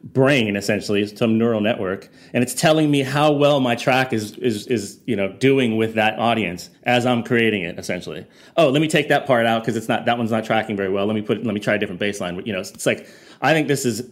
brain 0.03 0.55
essentially 0.55 1.05
some 1.05 1.37
neural 1.37 1.59
network 1.59 2.09
and 2.33 2.41
it's 2.41 2.53
telling 2.53 2.89
me 2.89 3.03
how 3.03 3.31
well 3.31 3.59
my 3.59 3.75
track 3.75 4.13
is 4.13 4.37
is 4.37 4.65
is 4.67 4.99
you 5.05 5.15
know 5.15 5.31
doing 5.33 5.75
with 5.75 5.95
that 5.95 6.17
audience 6.17 6.69
as 6.83 7.05
i'm 7.05 7.21
creating 7.21 7.63
it 7.63 7.77
essentially. 7.77 8.25
Oh 8.57 8.69
let 8.69 8.81
me 8.81 8.87
take 8.87 9.09
that 9.09 9.25
part 9.25 9.45
out 9.45 9.61
because 9.61 9.75
it's 9.75 9.87
not 9.87 10.05
that 10.05 10.17
one's 10.17 10.31
not 10.31 10.45
tracking 10.45 10.75
very 10.75 10.89
well. 10.89 11.05
Let 11.05 11.15
me 11.15 11.21
put 11.21 11.43
let 11.43 11.53
me 11.53 11.59
try 11.59 11.75
a 11.75 11.77
different 11.77 12.01
baseline. 12.01 12.45
You 12.45 12.53
know 12.53 12.59
it's, 12.59 12.71
it's 12.71 12.85
like 12.85 13.07
i 13.41 13.53
think 13.53 13.67
this 13.67 13.85
is 13.85 14.09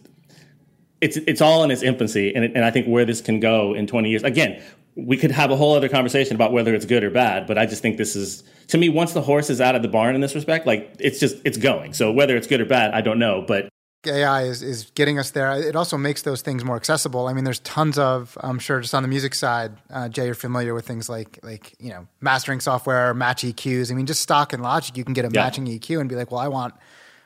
it's 1.02 1.17
it's 1.17 1.41
all 1.41 1.63
in 1.63 1.71
its 1.71 1.84
infancy 1.84 2.34
and, 2.34 2.45
and 2.45 2.65
i 2.65 2.71
think 2.71 2.88
where 2.88 3.06
this 3.06 3.21
can 3.21 3.39
go 3.39 3.73
in 3.73 3.88
20 3.88 4.10
years. 4.10 4.23
Again 4.23 4.62
we 4.95 5.15
could 5.15 5.30
have 5.30 5.52
a 5.52 5.56
whole 5.56 5.76
other 5.76 5.89
conversation 5.89 6.34
about 6.36 6.52
whether 6.52 6.73
it's 6.73 6.86
good 6.86 7.04
or 7.04 7.12
bad 7.12 7.45
but 7.45 7.58
i 7.58 7.65
just 7.65 7.82
think 7.82 7.97
this 7.97 8.15
is 8.15 8.43
to 8.67 8.78
me 8.78 8.89
once 8.89 9.13
the 9.13 9.21
horse 9.21 9.50
is 9.50 9.62
out 9.62 9.76
of 9.76 9.84
the 9.84 9.88
barn 9.88 10.15
in 10.15 10.21
this 10.21 10.34
respect 10.34 10.65
like 10.65 10.95
it's 11.00 11.19
just 11.19 11.38
it's 11.45 11.58
going. 11.58 11.93
So 11.93 12.12
whether 12.12 12.36
it's 12.36 12.47
good 12.47 12.62
or 12.62 12.65
bad 12.65 12.93
i 12.93 13.02
don't 13.02 13.19
know 13.19 13.43
but 13.47 13.69
AI 14.05 14.43
is, 14.43 14.62
is 14.62 14.91
getting 14.95 15.17
us 15.17 15.31
there. 15.31 15.51
It 15.60 15.75
also 15.75 15.97
makes 15.97 16.21
those 16.21 16.41
things 16.41 16.63
more 16.63 16.75
accessible. 16.75 17.27
I 17.27 17.33
mean, 17.33 17.43
there's 17.43 17.60
tons 17.60 17.97
of, 17.97 18.38
I'm 18.41 18.60
sure, 18.60 18.79
just 18.79 18.93
on 18.93 19.01
the 19.01 19.10
music 19.10 19.33
side, 19.33 19.71
uh, 19.89 20.07
Jay, 20.10 20.25
you're 20.25 20.36
familiar 20.36 20.73
with 20.73 20.86
things 20.86 21.10
like 21.10 21.39
like 21.43 21.73
you 21.79 21.89
know 21.89 22.07
mastering 22.21 22.60
software, 22.60 23.13
match 23.13 23.43
EQs. 23.43 23.91
I 23.91 23.95
mean, 23.95 24.05
just 24.05 24.21
stock 24.21 24.53
and 24.53 24.62
Logic, 24.62 24.95
you 24.95 25.03
can 25.03 25.13
get 25.13 25.25
a 25.25 25.29
yeah. 25.29 25.41
matching 25.41 25.65
EQ 25.65 25.99
and 25.99 26.10
be 26.10 26.15
like, 26.15 26.31
well, 26.31 26.41
I 26.41 26.47
want 26.47 26.75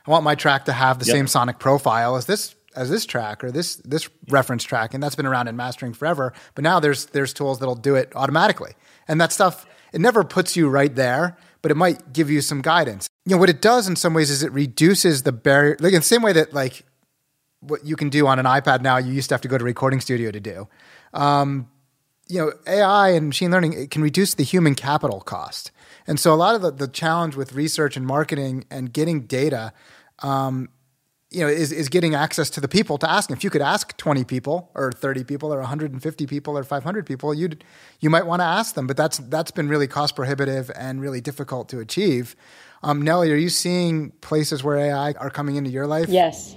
I 0.07 0.11
want 0.11 0.23
my 0.23 0.35
track 0.35 0.65
to 0.65 0.73
have 0.73 0.99
the 0.99 1.05
yep. 1.05 1.13
same 1.13 1.27
sonic 1.27 1.59
profile 1.59 2.15
as 2.15 2.25
this 2.25 2.55
as 2.75 2.89
this 2.89 3.05
track 3.05 3.43
or 3.43 3.51
this 3.51 3.75
this 3.77 4.09
reference 4.29 4.63
track, 4.63 4.93
and 4.93 5.03
that's 5.03 5.15
been 5.15 5.25
around 5.25 5.47
in 5.47 5.55
mastering 5.55 5.93
forever. 5.93 6.33
But 6.55 6.63
now 6.63 6.79
there's 6.79 7.07
there's 7.07 7.33
tools 7.33 7.59
that'll 7.59 7.75
do 7.75 7.95
it 7.95 8.13
automatically, 8.15 8.73
and 9.07 9.19
that 9.19 9.31
stuff 9.31 9.65
it 9.93 9.99
never 9.99 10.23
puts 10.23 10.55
you 10.55 10.69
right 10.69 10.93
there 10.95 11.37
but 11.61 11.71
it 11.71 11.75
might 11.75 12.13
give 12.13 12.29
you 12.29 12.41
some 12.41 12.61
guidance. 12.61 13.07
You 13.25 13.35
know, 13.35 13.39
what 13.39 13.49
it 13.49 13.61
does 13.61 13.87
in 13.87 13.95
some 13.95 14.13
ways 14.13 14.29
is 14.29 14.43
it 14.43 14.51
reduces 14.51 15.23
the 15.23 15.31
barrier, 15.31 15.77
like 15.79 15.93
in 15.93 15.99
the 15.99 16.05
same 16.05 16.21
way 16.21 16.33
that 16.33 16.53
like 16.53 16.83
what 17.59 17.85
you 17.85 17.95
can 17.95 18.09
do 18.09 18.27
on 18.27 18.39
an 18.39 18.45
iPad 18.45 18.81
now, 18.81 18.97
you 18.97 19.13
used 19.13 19.29
to 19.29 19.35
have 19.35 19.41
to 19.41 19.47
go 19.47 19.57
to 19.57 19.63
a 19.63 19.65
recording 19.65 20.01
studio 20.01 20.31
to 20.31 20.39
do. 20.39 20.67
Um, 21.13 21.69
you 22.27 22.39
know, 22.39 22.53
AI 22.65 23.09
and 23.09 23.27
machine 23.27 23.51
learning 23.51 23.73
it 23.73 23.91
can 23.91 24.01
reduce 24.01 24.33
the 24.33 24.43
human 24.43 24.73
capital 24.73 25.19
cost. 25.19 25.71
And 26.07 26.19
so 26.19 26.33
a 26.33 26.35
lot 26.35 26.55
of 26.55 26.61
the, 26.61 26.71
the 26.71 26.87
challenge 26.87 27.35
with 27.35 27.53
research 27.53 27.95
and 27.95 28.05
marketing 28.05 28.65
and 28.71 28.91
getting 28.91 29.21
data 29.21 29.73
um, 30.19 30.69
you 31.31 31.39
know, 31.39 31.47
is, 31.47 31.71
is 31.71 31.87
getting 31.87 32.13
access 32.13 32.49
to 32.51 32.61
the 32.61 32.67
people 32.67 32.97
to 32.97 33.09
ask. 33.09 33.31
If 33.31 33.41
you 33.41 33.49
could 33.49 33.61
ask 33.61 33.95
20 33.95 34.25
people 34.25 34.69
or 34.75 34.91
30 34.91 35.23
people 35.23 35.53
or 35.53 35.59
150 35.59 36.27
people 36.27 36.57
or 36.57 36.63
500 36.63 37.05
people, 37.05 37.33
you'd, 37.33 37.63
you 38.01 38.09
might 38.09 38.25
want 38.25 38.41
to 38.41 38.45
ask 38.45 38.75
them, 38.75 38.85
but 38.85 38.97
that's, 38.97 39.17
that's 39.17 39.49
been 39.49 39.69
really 39.69 39.87
cost 39.87 40.17
prohibitive 40.17 40.69
and 40.75 41.01
really 41.01 41.21
difficult 41.21 41.69
to 41.69 41.79
achieve. 41.79 42.35
Um, 42.83 43.01
Nellie, 43.01 43.31
are 43.31 43.37
you 43.37 43.47
seeing 43.47 44.11
places 44.19 44.61
where 44.61 44.77
AI 44.77 45.13
are 45.13 45.29
coming 45.29 45.55
into 45.55 45.69
your 45.69 45.87
life? 45.87 46.09
Yes. 46.09 46.53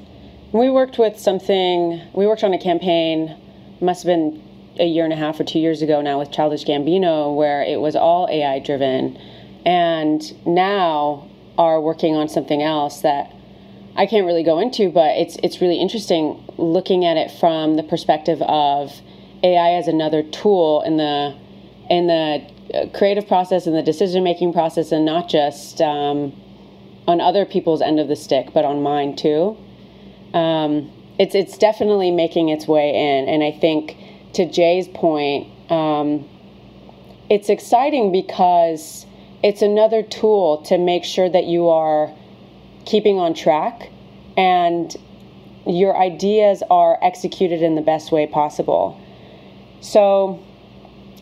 We 0.52 0.70
worked 0.70 0.98
with 0.98 1.20
something, 1.20 2.02
we 2.12 2.26
worked 2.26 2.42
on 2.42 2.52
a 2.52 2.58
campaign, 2.58 3.36
must 3.80 4.02
have 4.02 4.08
been 4.08 4.42
a 4.80 4.86
year 4.86 5.04
and 5.04 5.12
a 5.12 5.16
half 5.16 5.38
or 5.38 5.44
two 5.44 5.60
years 5.60 5.82
ago 5.82 6.02
now 6.02 6.18
with 6.18 6.32
Childish 6.32 6.64
Gambino, 6.64 7.36
where 7.36 7.62
it 7.62 7.80
was 7.80 7.94
all 7.94 8.28
AI 8.28 8.58
driven. 8.58 9.16
And 9.64 10.20
now 10.46 11.30
are 11.56 11.80
working 11.80 12.16
on 12.16 12.28
something 12.28 12.60
else 12.60 13.02
that 13.02 13.32
I 13.96 14.06
can't 14.06 14.26
really 14.26 14.42
go 14.42 14.58
into, 14.58 14.90
but 14.90 15.16
it's 15.16 15.36
it's 15.42 15.60
really 15.60 15.80
interesting 15.80 16.42
looking 16.58 17.04
at 17.04 17.16
it 17.16 17.30
from 17.30 17.76
the 17.76 17.82
perspective 17.82 18.42
of 18.42 18.92
AI 19.42 19.74
as 19.74 19.86
another 19.86 20.22
tool 20.22 20.82
in 20.82 20.96
the 20.96 21.36
in 21.88 22.06
the 22.08 22.42
uh, 22.74 22.86
creative 22.96 23.28
process 23.28 23.66
and 23.66 23.76
the 23.76 23.82
decision 23.82 24.24
making 24.24 24.52
process, 24.52 24.90
and 24.90 25.04
not 25.04 25.28
just 25.28 25.80
um, 25.80 26.32
on 27.06 27.20
other 27.20 27.44
people's 27.44 27.80
end 27.82 28.00
of 28.00 28.08
the 28.08 28.16
stick, 28.16 28.48
but 28.52 28.64
on 28.64 28.82
mine 28.82 29.14
too. 29.14 29.56
Um, 30.32 30.90
it's 31.18 31.36
it's 31.36 31.56
definitely 31.56 32.10
making 32.10 32.48
its 32.48 32.66
way 32.66 32.90
in, 32.90 33.28
and 33.28 33.44
I 33.44 33.52
think 33.52 33.96
to 34.32 34.44
Jay's 34.44 34.88
point, 34.88 35.46
um, 35.70 36.28
it's 37.30 37.48
exciting 37.48 38.10
because 38.10 39.06
it's 39.44 39.62
another 39.62 40.02
tool 40.02 40.62
to 40.62 40.78
make 40.78 41.04
sure 41.04 41.28
that 41.28 41.44
you 41.44 41.68
are 41.68 42.12
keeping 42.84 43.18
on 43.18 43.34
track 43.34 43.90
and 44.36 44.96
your 45.66 45.96
ideas 45.96 46.62
are 46.70 46.98
executed 47.02 47.62
in 47.62 47.74
the 47.74 47.80
best 47.80 48.12
way 48.12 48.26
possible. 48.26 49.00
So 49.80 50.42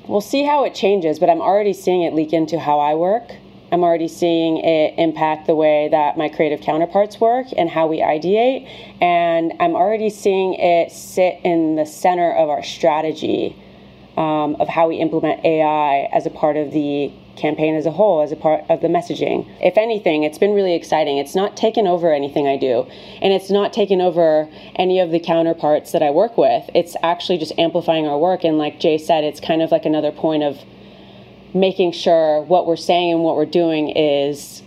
we'll 0.08 0.20
see 0.20 0.44
how 0.44 0.64
it 0.64 0.74
changes, 0.74 1.18
but 1.18 1.30
I'm 1.30 1.40
already 1.40 1.72
seeing 1.72 2.02
it 2.02 2.14
leak 2.14 2.32
into 2.32 2.58
how 2.58 2.80
I 2.80 2.94
work. 2.94 3.32
I'm 3.70 3.82
already 3.82 4.08
seeing 4.08 4.58
it 4.58 4.98
impact 4.98 5.46
the 5.46 5.54
way 5.54 5.88
that 5.90 6.18
my 6.18 6.28
creative 6.28 6.60
counterparts 6.60 7.18
work 7.18 7.46
and 7.56 7.70
how 7.70 7.86
we 7.86 8.00
ideate. 8.00 8.68
And 9.00 9.54
I'm 9.60 9.74
already 9.74 10.10
seeing 10.10 10.54
it 10.54 10.92
sit 10.92 11.40
in 11.42 11.76
the 11.76 11.86
center 11.86 12.32
of 12.32 12.50
our 12.50 12.62
strategy 12.62 13.56
um, 14.16 14.56
of 14.56 14.68
how 14.68 14.88
we 14.88 14.96
implement 14.96 15.42
AI 15.44 16.10
as 16.12 16.26
a 16.26 16.30
part 16.30 16.58
of 16.58 16.72
the 16.72 17.12
campaign 17.36 17.74
as 17.74 17.86
a 17.86 17.90
whole, 17.90 18.22
as 18.22 18.32
a 18.32 18.36
part 18.36 18.64
of 18.68 18.80
the 18.80 18.88
messaging. 18.88 19.48
If 19.60 19.76
anything, 19.76 20.22
it's 20.22 20.38
been 20.38 20.54
really 20.54 20.74
exciting. 20.74 21.18
It's 21.18 21.34
not 21.34 21.56
taken 21.56 21.86
over 21.86 22.12
anything 22.12 22.46
I 22.46 22.56
do, 22.56 22.86
and 23.20 23.32
it's 23.32 23.50
not 23.50 23.72
taken 23.72 24.00
over 24.00 24.48
any 24.76 25.00
of 25.00 25.10
the 25.10 25.20
counterparts 25.20 25.92
that 25.92 26.02
I 26.02 26.10
work 26.10 26.36
with. 26.36 26.68
It's 26.74 26.96
actually 27.02 27.38
just 27.38 27.52
amplifying 27.58 28.06
our 28.06 28.18
work. 28.18 28.44
And 28.44 28.58
like 28.58 28.80
Jay 28.80 28.98
said, 28.98 29.24
it's 29.24 29.40
kind 29.40 29.62
of 29.62 29.70
like 29.70 29.84
another 29.84 30.12
point 30.12 30.42
of 30.42 30.58
making 31.54 31.92
sure 31.92 32.42
what 32.42 32.66
we're 32.66 32.76
saying 32.76 33.12
and 33.12 33.22
what 33.22 33.36
we're 33.36 33.46
doing 33.46 33.90
is 33.90 34.62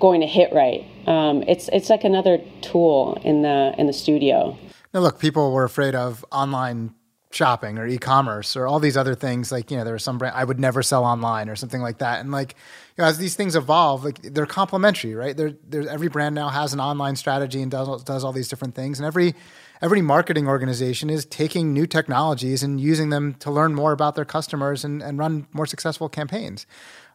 going 0.00 0.20
to 0.20 0.26
hit 0.26 0.52
right. 0.52 0.84
Um, 1.06 1.42
it's 1.48 1.68
it's 1.72 1.90
like 1.90 2.04
another 2.04 2.38
tool 2.60 3.20
in 3.24 3.42
the 3.42 3.74
in 3.78 3.86
the 3.86 3.92
studio. 3.92 4.56
Now, 4.94 5.00
look, 5.00 5.18
people 5.18 5.52
were 5.52 5.64
afraid 5.64 5.94
of 5.94 6.24
online 6.30 6.94
shopping 7.34 7.78
or 7.78 7.86
e-commerce 7.86 8.56
or 8.56 8.66
all 8.66 8.78
these 8.78 8.96
other 8.96 9.14
things 9.14 9.50
like 9.50 9.70
you 9.70 9.76
know 9.76 9.84
there 9.84 9.94
are 9.94 9.98
some 9.98 10.18
brand 10.18 10.34
I 10.36 10.44
would 10.44 10.60
never 10.60 10.82
sell 10.82 11.04
online 11.04 11.48
or 11.48 11.56
something 11.56 11.80
like 11.80 11.98
that. 11.98 12.20
And 12.20 12.30
like 12.30 12.54
you 12.96 13.02
know 13.02 13.08
as 13.08 13.18
these 13.18 13.34
things 13.34 13.56
evolve 13.56 14.04
like 14.04 14.20
they're 14.22 14.46
complementary 14.46 15.14
right? 15.14 15.36
There 15.36 15.54
there's 15.68 15.86
every 15.86 16.08
brand 16.08 16.34
now 16.34 16.48
has 16.48 16.72
an 16.72 16.80
online 16.80 17.16
strategy 17.16 17.62
and 17.62 17.70
does 17.70 18.02
does 18.04 18.24
all 18.24 18.32
these 18.32 18.48
different 18.48 18.74
things. 18.74 18.98
And 18.98 19.06
every 19.06 19.34
every 19.80 20.02
marketing 20.02 20.46
organization 20.46 21.10
is 21.10 21.24
taking 21.26 21.72
new 21.72 21.86
technologies 21.86 22.62
and 22.62 22.80
using 22.80 23.10
them 23.10 23.34
to 23.34 23.50
learn 23.50 23.74
more 23.74 23.92
about 23.92 24.14
their 24.14 24.24
customers 24.24 24.84
and, 24.84 25.02
and 25.02 25.18
run 25.18 25.46
more 25.52 25.66
successful 25.66 26.08
campaigns. 26.08 26.66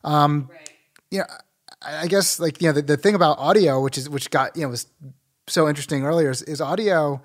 Um 0.04 0.50
right. 0.52 0.70
you 1.12 1.20
know 1.20 1.26
I 1.82 2.08
guess 2.08 2.40
like 2.40 2.62
you 2.62 2.70
know 2.70 2.74
the, 2.74 2.82
the 2.82 2.98
thing 2.98 3.16
about 3.16 3.38
audio 3.38 3.82
which 3.82 3.98
is 3.98 4.10
which 4.10 4.30
got 4.32 4.56
you 4.56 4.64
know 4.64 4.70
was 4.70 4.88
so 5.48 5.70
interesting 5.70 6.04
earlier 6.04 6.32
is, 6.32 6.42
is 6.42 6.60
audio 6.60 7.22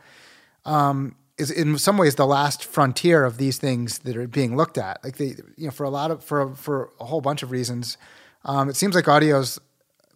um 0.64 1.16
is 1.38 1.50
in 1.50 1.78
some 1.78 1.96
ways 1.96 2.14
the 2.16 2.26
last 2.26 2.64
frontier 2.64 3.24
of 3.24 3.38
these 3.38 3.58
things 3.58 4.00
that 4.00 4.16
are 4.16 4.28
being 4.28 4.56
looked 4.56 4.78
at. 4.78 5.02
Like 5.02 5.16
they, 5.16 5.34
you 5.56 5.66
know, 5.66 5.70
for 5.70 5.84
a 5.84 5.90
lot 5.90 6.10
of 6.10 6.22
for 6.22 6.54
for 6.54 6.90
a 7.00 7.04
whole 7.04 7.20
bunch 7.20 7.42
of 7.42 7.50
reasons, 7.50 7.96
um, 8.44 8.68
it 8.68 8.76
seems 8.76 8.94
like 8.94 9.08
audio's 9.08 9.58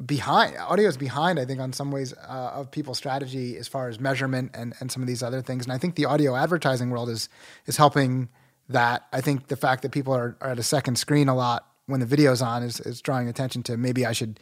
behind. 0.05 0.57
Audio's 0.59 0.97
behind, 0.97 1.39
I 1.39 1.45
think, 1.45 1.61
on 1.61 1.73
some 1.73 1.91
ways 1.91 2.13
uh, 2.13 2.53
of 2.55 2.71
people's 2.71 2.99
strategy 2.99 3.57
as 3.57 3.67
far 3.67 3.89
as 3.89 3.99
measurement 3.99 4.51
and 4.55 4.75
and 4.81 4.93
some 4.93 5.03
of 5.03 5.09
these 5.09 5.23
other 5.23 5.43
things. 5.43 5.65
And 5.65 5.73
I 5.73 5.79
think 5.79 5.95
the 5.95 6.05
audio 6.05 6.37
advertising 6.37 6.91
world 6.91 7.09
is 7.09 7.29
is 7.67 7.77
helping 7.77 8.29
that. 8.69 9.07
I 9.13 9.21
think 9.21 9.49
the 9.49 9.57
fact 9.57 9.83
that 9.83 9.93
people 9.93 10.15
are, 10.15 10.37
are 10.41 10.51
at 10.51 10.59
a 10.59 10.65
second 10.65 10.97
screen 10.97 11.29
a 11.29 11.35
lot 11.35 11.67
when 11.87 12.01
the 12.01 12.07
video's 12.07 12.43
on 12.43 12.63
is 12.63 12.81
is 12.81 13.01
drawing 13.01 13.29
attention 13.29 13.63
to 13.65 13.77
maybe 13.77 14.05
I 14.05 14.13
should 14.13 14.39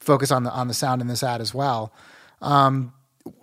focus 0.00 0.30
on 0.30 0.44
the 0.44 0.50
on 0.50 0.68
the 0.68 0.74
sound 0.74 1.02
in 1.02 1.08
this 1.08 1.22
ad 1.22 1.40
as 1.40 1.52
well. 1.52 1.92
Um, 2.40 2.92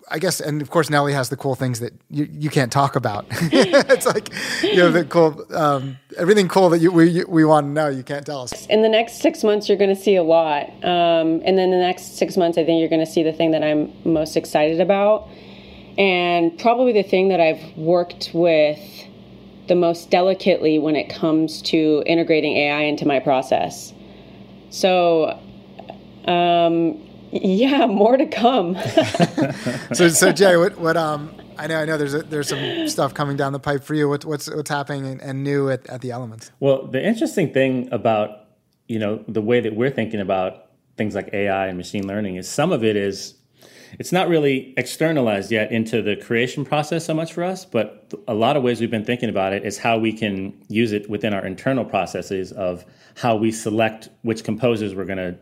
I 0.09 0.19
guess, 0.19 0.39
and 0.39 0.61
of 0.61 0.69
course, 0.69 0.89
Nellie 0.89 1.13
has 1.13 1.29
the 1.29 1.37
cool 1.37 1.55
things 1.55 1.79
that 1.79 1.93
you, 2.09 2.27
you 2.31 2.49
can't 2.49 2.71
talk 2.71 2.95
about. 2.95 3.25
it's 3.31 4.05
like 4.05 4.29
you 4.61 4.77
know 4.77 4.91
the 4.91 5.03
cool 5.05 5.45
um, 5.55 5.97
everything 6.17 6.47
cool 6.47 6.69
that 6.69 6.79
you, 6.79 6.91
we 6.91 7.23
we 7.25 7.43
want 7.43 7.65
to 7.65 7.71
know. 7.71 7.87
You 7.87 8.03
can't 8.03 8.25
tell 8.25 8.41
us. 8.41 8.65
In 8.67 8.81
the 8.81 8.89
next 8.89 9.21
six 9.21 9.43
months, 9.43 9.67
you're 9.67 9.77
going 9.77 9.93
to 9.95 10.01
see 10.01 10.15
a 10.15 10.23
lot, 10.23 10.69
um, 10.83 11.41
and 11.43 11.57
then 11.57 11.71
the 11.71 11.77
next 11.77 12.17
six 12.17 12.37
months, 12.37 12.57
I 12.57 12.65
think 12.65 12.79
you're 12.79 12.89
going 12.89 13.05
to 13.05 13.11
see 13.11 13.23
the 13.23 13.33
thing 13.33 13.51
that 13.51 13.63
I'm 13.63 13.91
most 14.03 14.37
excited 14.37 14.79
about, 14.79 15.27
and 15.97 16.57
probably 16.59 16.93
the 16.93 17.03
thing 17.03 17.29
that 17.29 17.39
I've 17.39 17.77
worked 17.77 18.31
with 18.33 18.79
the 19.67 19.75
most 19.75 20.11
delicately 20.11 20.77
when 20.77 20.95
it 20.95 21.09
comes 21.09 21.61
to 21.63 22.03
integrating 22.05 22.55
AI 22.57 22.81
into 22.81 23.07
my 23.07 23.19
process. 23.19 23.93
So. 24.69 25.39
Um, 26.27 26.99
yeah, 27.43 27.85
more 27.85 28.17
to 28.17 28.25
come. 28.25 28.75
so, 29.93 30.07
so 30.09 30.31
Jay, 30.31 30.55
what, 30.57 30.77
what, 30.79 30.95
um, 30.97 31.35
I 31.57 31.67
know, 31.67 31.81
I 31.81 31.85
know. 31.85 31.97
There's 31.97 32.13
a, 32.13 32.23
there's 32.23 32.49
some 32.49 32.87
stuff 32.87 33.13
coming 33.13 33.37
down 33.37 33.53
the 33.53 33.59
pipe 33.59 33.83
for 33.83 33.93
you. 33.93 34.09
What, 34.09 34.25
what's 34.25 34.49
what's 34.49 34.69
happening 34.69 35.05
and, 35.05 35.21
and 35.21 35.43
new 35.43 35.69
at, 35.69 35.87
at 35.89 36.01
the 36.01 36.11
Elements? 36.11 36.51
Well, 36.59 36.87
the 36.87 37.03
interesting 37.03 37.53
thing 37.53 37.89
about 37.91 38.47
you 38.87 38.99
know 38.99 39.23
the 39.27 39.41
way 39.41 39.59
that 39.59 39.75
we're 39.75 39.91
thinking 39.91 40.19
about 40.19 40.67
things 40.97 41.15
like 41.15 41.29
AI 41.33 41.67
and 41.67 41.77
machine 41.77 42.07
learning 42.07 42.35
is 42.35 42.49
some 42.49 42.71
of 42.71 42.83
it 42.83 42.95
is 42.95 43.35
it's 43.99 44.11
not 44.11 44.27
really 44.27 44.73
externalized 44.77 45.51
yet 45.51 45.71
into 45.71 46.01
the 46.01 46.15
creation 46.15 46.65
process 46.65 47.05
so 47.05 47.13
much 47.13 47.33
for 47.33 47.43
us, 47.43 47.65
but 47.65 48.13
a 48.27 48.33
lot 48.33 48.57
of 48.57 48.63
ways 48.63 48.81
we've 48.81 48.91
been 48.91 49.05
thinking 49.05 49.29
about 49.29 49.53
it 49.53 49.65
is 49.65 49.77
how 49.77 49.97
we 49.97 50.11
can 50.11 50.53
use 50.67 50.91
it 50.91 51.09
within 51.09 51.33
our 51.33 51.45
internal 51.45 51.85
processes 51.85 52.51
of 52.51 52.85
how 53.15 53.35
we 53.35 53.51
select 53.51 54.09
which 54.23 54.43
composers 54.43 54.95
we're 54.95 55.05
going 55.05 55.17
to 55.17 55.37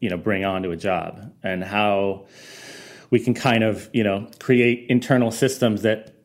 you 0.00 0.10
know 0.10 0.16
bring 0.16 0.44
onto 0.44 0.70
a 0.70 0.76
job 0.76 1.32
and 1.42 1.64
how 1.64 2.26
we 3.10 3.20
can 3.20 3.34
kind 3.34 3.64
of 3.64 3.88
you 3.92 4.04
know 4.04 4.28
create 4.38 4.86
internal 4.88 5.30
systems 5.30 5.82
that 5.82 6.16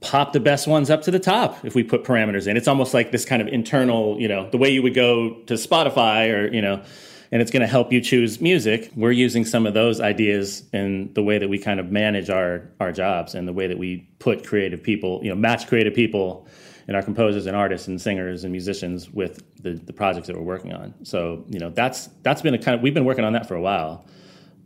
pop 0.00 0.32
the 0.32 0.40
best 0.40 0.66
ones 0.66 0.90
up 0.90 1.02
to 1.02 1.10
the 1.10 1.18
top 1.18 1.64
if 1.64 1.74
we 1.74 1.82
put 1.82 2.04
parameters 2.04 2.46
in. 2.46 2.56
It's 2.56 2.68
almost 2.68 2.94
like 2.94 3.10
this 3.10 3.24
kind 3.24 3.42
of 3.42 3.48
internal, 3.48 4.20
you 4.20 4.28
know, 4.28 4.48
the 4.50 4.58
way 4.58 4.70
you 4.70 4.82
would 4.82 4.94
go 4.94 5.40
to 5.46 5.54
Spotify 5.54 6.32
or, 6.32 6.52
you 6.52 6.62
know, 6.62 6.82
and 7.30 7.42
it's 7.42 7.50
going 7.50 7.60
to 7.60 7.66
help 7.66 7.92
you 7.92 8.00
choose 8.00 8.40
music. 8.40 8.90
We're 8.96 9.12
using 9.12 9.44
some 9.44 9.66
of 9.66 9.74
those 9.74 10.00
ideas 10.00 10.62
in 10.72 11.12
the 11.14 11.22
way 11.22 11.38
that 11.38 11.48
we 11.48 11.58
kind 11.58 11.78
of 11.80 11.90
manage 11.90 12.30
our 12.30 12.70
our 12.80 12.92
jobs 12.92 13.34
and 13.34 13.46
the 13.46 13.52
way 13.52 13.66
that 13.66 13.78
we 13.78 14.08
put 14.18 14.46
creative 14.46 14.82
people, 14.82 15.20
you 15.22 15.28
know, 15.28 15.36
match 15.36 15.66
creative 15.66 15.94
people 15.94 16.46
and 16.88 16.96
our 16.96 17.02
composers 17.02 17.46
and 17.46 17.54
artists 17.54 17.86
and 17.86 18.00
singers 18.00 18.44
and 18.44 18.50
musicians 18.50 19.10
with 19.10 19.42
the, 19.62 19.74
the 19.74 19.92
projects 19.92 20.26
that 20.26 20.36
we're 20.36 20.42
working 20.42 20.72
on. 20.72 20.94
So, 21.04 21.44
you 21.48 21.58
know, 21.58 21.70
that's 21.70 22.08
that's 22.22 22.42
been 22.42 22.54
a 22.54 22.58
kind 22.58 22.74
of 22.74 22.82
we've 22.82 22.94
been 22.94 23.04
working 23.04 23.24
on 23.24 23.34
that 23.34 23.46
for 23.46 23.54
a 23.54 23.60
while. 23.60 24.06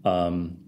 Um, 0.04 0.58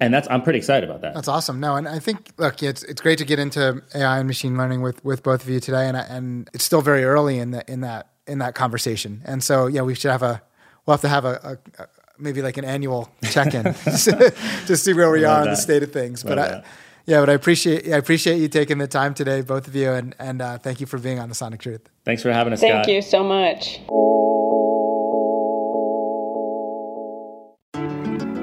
and 0.00 0.12
that's 0.12 0.26
I'm 0.28 0.42
pretty 0.42 0.58
excited 0.58 0.90
about 0.90 1.02
that. 1.02 1.14
That's 1.14 1.28
awesome. 1.28 1.60
No, 1.60 1.76
and 1.76 1.88
I 1.88 2.00
think 2.00 2.32
look, 2.36 2.62
it's 2.62 2.82
it's 2.82 3.00
great 3.00 3.18
to 3.18 3.24
get 3.24 3.38
into 3.38 3.82
AI 3.94 4.18
and 4.18 4.26
machine 4.26 4.58
learning 4.58 4.82
with 4.82 5.02
with 5.04 5.22
both 5.22 5.44
of 5.44 5.48
you 5.48 5.60
today, 5.60 5.86
and 5.86 5.96
and 5.96 6.50
it's 6.52 6.64
still 6.64 6.82
very 6.82 7.04
early 7.04 7.38
in 7.38 7.52
that 7.52 7.68
in 7.68 7.82
that 7.82 8.08
in 8.26 8.38
that 8.38 8.56
conversation. 8.56 9.22
And 9.24 9.42
so, 9.42 9.68
yeah, 9.68 9.82
we 9.82 9.94
should 9.94 10.10
have 10.10 10.24
a 10.24 10.42
we'll 10.84 10.94
have 10.94 11.02
to 11.02 11.08
have 11.08 11.24
a, 11.24 11.58
a, 11.78 11.82
a 11.82 11.86
maybe 12.18 12.42
like 12.42 12.56
an 12.56 12.64
annual 12.64 13.12
check 13.30 13.54
in 13.54 13.62
to 13.74 14.76
see 14.76 14.92
where 14.92 15.10
we 15.10 15.24
are 15.24 15.42
in 15.44 15.50
the 15.50 15.56
state 15.56 15.84
of 15.84 15.92
things. 15.92 16.24
But 16.24 16.38
I, 16.38 16.64
yeah, 17.06 17.20
but 17.20 17.30
I 17.30 17.32
appreciate 17.34 17.92
I 17.92 17.96
appreciate 17.96 18.38
you 18.38 18.48
taking 18.48 18.78
the 18.78 18.86
time 18.86 19.14
today, 19.14 19.40
both 19.40 19.66
of 19.66 19.74
you, 19.74 19.90
and 19.90 20.14
and 20.18 20.40
uh, 20.40 20.58
thank 20.58 20.80
you 20.80 20.86
for 20.86 20.98
being 20.98 21.18
on 21.18 21.28
the 21.28 21.34
Sonic 21.34 21.60
Truth. 21.60 21.88
Thanks 22.04 22.22
for 22.22 22.32
having 22.32 22.52
us. 22.52 22.60
Thank 22.60 22.84
Scott. 22.84 22.92
you 22.92 23.02
so 23.02 23.24
much. 23.24 23.80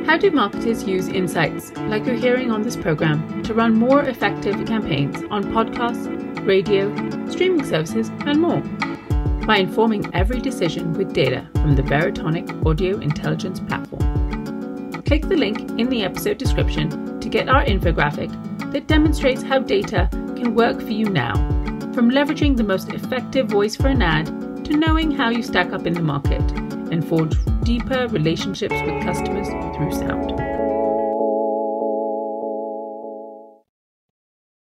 How 0.09 0.17
do 0.17 0.31
marketers 0.31 0.85
use 0.85 1.07
insights, 1.07 1.71
like 1.77 2.03
you're 2.05 2.15
hearing 2.15 2.49
on 2.49 2.63
this 2.63 2.75
program, 2.75 3.43
to 3.43 3.53
run 3.53 3.75
more 3.75 4.01
effective 4.01 4.65
campaigns 4.65 5.17
on 5.29 5.43
podcasts, 5.43 6.07
radio, 6.47 6.89
streaming 7.29 7.63
services, 7.63 8.09
and 8.25 8.41
more? 8.41 8.61
By 9.45 9.57
informing 9.57 10.09
every 10.15 10.41
decision 10.41 10.93
with 10.93 11.13
data 11.13 11.47
from 11.53 11.75
the 11.75 11.83
Veritonic 11.83 12.65
Audio 12.65 12.97
Intelligence 12.97 13.59
Platform. 13.59 14.08
Click 15.09 15.27
the 15.27 15.35
link 15.35 15.57
in 15.79 15.89
the 15.89 16.03
episode 16.03 16.37
description 16.37 17.19
to 17.19 17.29
get 17.29 17.49
our 17.49 17.65
infographic 17.65 18.29
that 18.71 18.85
demonstrates 18.85 19.41
how 19.41 19.57
data 19.57 20.07
can 20.11 20.53
work 20.53 20.79
for 20.79 20.91
you 20.91 21.09
now, 21.09 21.33
from 21.95 22.11
leveraging 22.11 22.55
the 22.55 22.63
most 22.63 22.89
effective 22.89 23.47
voice 23.47 23.75
for 23.75 23.87
an 23.87 24.03
ad 24.03 24.27
to 24.65 24.77
knowing 24.77 25.09
how 25.09 25.29
you 25.29 25.41
stack 25.41 25.73
up 25.73 25.87
in 25.87 25.93
the 25.93 26.03
market 26.03 26.43
and 26.91 27.03
forge 27.07 27.35
deeper 27.63 28.07
relationships 28.09 28.75
with 28.85 29.03
customers 29.03 29.47
through 29.75 29.91
sound. 29.93 30.48